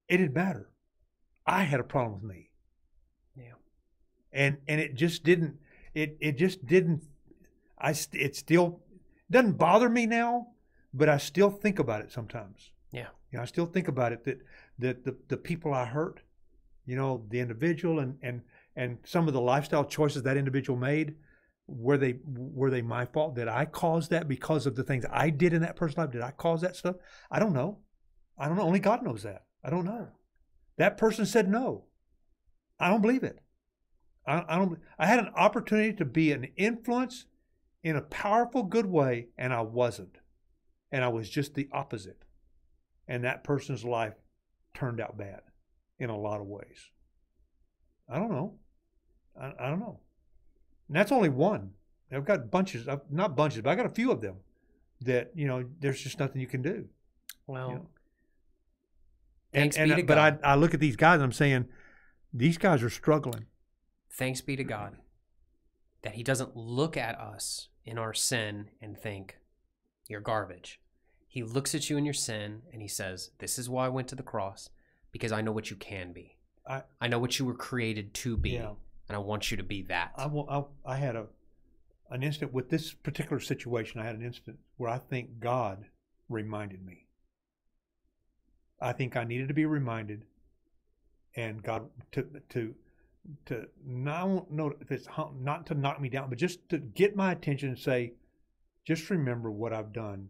[0.09, 0.71] It didn't matter.
[1.47, 2.51] I had a problem with me.
[3.37, 3.55] Yeah.
[4.33, 5.59] And and it just didn't.
[5.95, 7.05] It it just didn't.
[7.79, 8.81] I st- it still
[9.31, 10.49] doesn't bother me now,
[10.93, 12.73] but I still think about it sometimes.
[12.93, 13.09] Yeah.
[13.31, 14.39] You know, I still think about it that
[14.79, 16.21] that the, the people I hurt,
[16.87, 18.43] you know, the individual and and
[18.77, 21.15] and some of the lifestyle choices that individual made,
[21.71, 23.35] were they were they my fault?
[23.35, 26.11] Did I cause that because of the things I did in that person's life?
[26.11, 26.97] Did I cause that stuff?
[27.31, 27.79] I don't know.
[28.39, 28.65] I don't know.
[28.65, 29.45] Only God knows that.
[29.65, 30.09] I don't know.
[30.79, 31.85] That person said no.
[32.79, 33.39] I don't believe it.
[34.27, 34.79] I, I don't.
[34.99, 37.27] I had an opportunity to be an influence
[37.83, 40.19] in a powerful, good way, and I wasn't.
[40.93, 42.25] And I was just the opposite.
[43.07, 44.15] And that person's life
[44.75, 45.41] turned out bad
[45.99, 46.91] in a lot of ways.
[48.09, 48.59] I don't know.
[49.41, 50.01] I, I don't know.
[50.91, 51.71] And that's only one.
[52.13, 54.39] I've got bunches, of, not bunches, but I got a few of them
[55.03, 56.87] that, you know, there's just nothing you can do.
[57.47, 57.87] well, you know.
[59.53, 60.41] thanks and, be and, to uh, but God.
[60.43, 61.67] I, I look at these guys and I'm saying,
[62.35, 63.47] these guys are struggling.
[64.11, 64.97] thanks be to God
[66.03, 69.39] that He doesn't look at us in our sin and think,
[70.09, 70.81] you're garbage.
[71.29, 74.09] He looks at you in your sin and He says, This is why I went
[74.09, 74.71] to the cross,
[75.13, 76.37] because I know what you can be.
[76.67, 78.73] I- I know what you were created to be, Yeah.
[79.11, 80.13] And I want you to be that.
[80.17, 81.27] I, I, I had a
[82.11, 84.01] an instant with this particular situation.
[84.01, 85.85] I had an instant where I think God
[86.29, 87.07] reminded me.
[88.81, 90.27] I think I needed to be reminded,
[91.35, 92.73] and God to to
[93.47, 95.09] to not know if it's
[95.41, 98.13] not to knock me down, but just to get my attention and say,
[98.87, 100.29] just remember what I've done.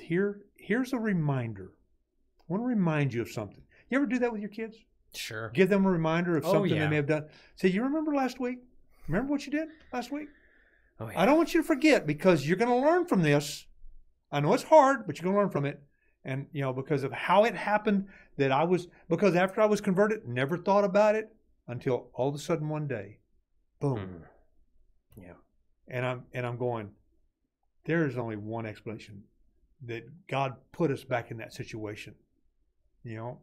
[0.00, 1.70] Here, here's a reminder.
[2.40, 3.62] I want to remind you of something.
[3.88, 4.76] You ever do that with your kids?
[5.14, 5.50] Sure.
[5.50, 6.84] Give them a reminder of Oh, something yeah.
[6.84, 7.26] they may have done.
[7.56, 8.58] Say, you remember last week?
[9.08, 10.28] Remember what you did last week?
[10.98, 11.20] Oh, yeah.
[11.20, 13.66] I don't want you to forget because you're going to learn from this.
[14.32, 15.82] I know it's hard, but you're going to learn from it.
[16.24, 19.80] And, you know, because of how it happened, that I was, because after I was
[19.80, 21.28] converted, never thought about it
[21.68, 23.18] until all of a sudden one day,
[23.80, 23.98] boom.
[23.98, 25.22] Mm.
[25.22, 25.32] Yeah.
[25.88, 26.90] And I'm, and I'm going,
[27.84, 29.22] there is only one explanation
[29.84, 32.14] that God put us back in that situation,
[33.04, 33.38] you know?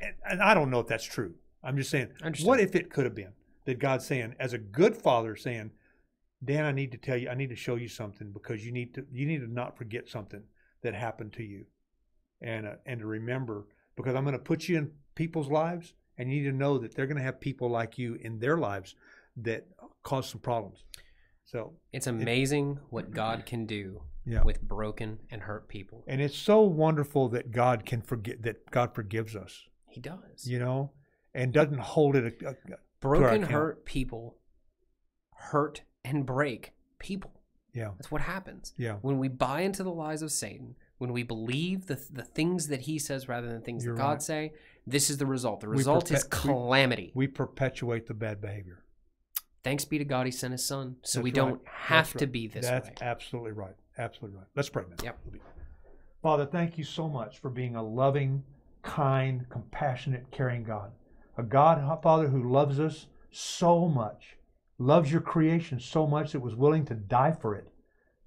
[0.00, 1.34] And, and I don't know if that's true.
[1.62, 2.08] I'm just saying,
[2.42, 3.32] what if it could have been
[3.64, 5.70] that God's saying, as a good father, saying,
[6.44, 8.92] Dan, I need to tell you, I need to show you something because you need
[8.94, 10.42] to, you need to not forget something
[10.82, 11.64] that happened to you,
[12.42, 13.66] and uh, and to remember
[13.96, 16.94] because I'm going to put you in people's lives, and you need to know that
[16.94, 18.94] they're going to have people like you in their lives
[19.36, 19.66] that
[20.02, 20.84] cause some problems.
[21.46, 26.04] So It's amazing what God can do yeah, with broken and hurt people.
[26.06, 30.46] and it's so wonderful that God can forget that God forgives us, He does.
[30.46, 30.90] you know,
[31.34, 32.42] and doesn't hold it.
[32.44, 34.36] Uh, uh, a, a, broken, hurt people
[35.36, 37.32] hurt and break people.
[37.72, 38.72] yeah, That's what happens.
[38.76, 38.94] yeah.
[39.02, 42.82] When we buy into the lies of Satan, when we believe the, the things that
[42.82, 44.22] he says rather than things You're that God right.
[44.22, 44.52] say,
[44.86, 45.60] this is the result.
[45.60, 47.12] The result is perpet- we- calamity.
[47.14, 48.80] We perpetuate the bad behavior.
[49.62, 51.34] Thanks be to God, he sent his son, so That's we right.
[51.34, 52.32] don't have That's to right.
[52.32, 52.94] be this That's way.
[53.00, 53.74] absolutely right.
[53.96, 54.46] Absolutely right.
[54.54, 54.96] Let's pray, man.
[55.02, 55.18] Yep.
[56.22, 58.42] Father, thank you so much for being a loving,
[58.84, 60.92] kind, compassionate, caring God.
[61.36, 64.36] A God, Father, who loves us so much,
[64.78, 67.68] loves your creation so much that was willing to die for it.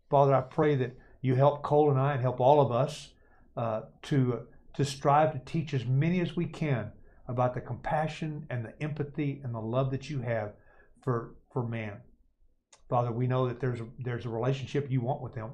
[0.10, 3.14] Father, I pray that you help Cole and I and help all of us
[3.56, 4.42] uh, to,
[4.74, 6.92] to strive to teach as many as we can
[7.28, 10.54] about the compassion and the empathy and the love that you have
[11.04, 11.98] for, for man.
[12.90, 15.52] Father, we know that there's a, there's a relationship you want with them,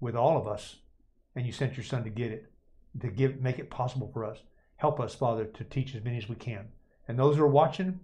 [0.00, 0.76] with all of us,
[1.34, 2.50] and you sent your son to get it,
[3.00, 4.38] to give, make it possible for us.
[4.76, 6.68] Help us, Father, to teach as many as we can.
[7.08, 8.00] And those who are watching,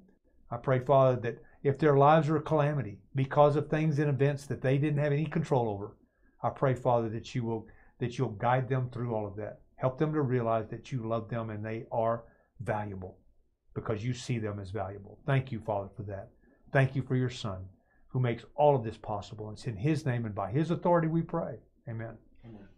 [0.50, 4.46] I pray, Father, that if their lives are a calamity because of things and events
[4.46, 5.96] that they didn't have any control over,
[6.42, 7.66] I pray, Father, that you will
[7.98, 9.60] that you'll guide them through all of that.
[9.76, 12.24] Help them to realize that you love them and they are
[12.60, 13.16] valuable
[13.74, 15.18] because you see them as valuable.
[15.24, 16.30] Thank you, Father, for that.
[16.72, 17.64] Thank you for your Son
[18.08, 19.50] who makes all of this possible.
[19.50, 21.56] It's in His name and by His authority we pray.
[21.88, 22.16] Amen.
[22.44, 22.71] Amen.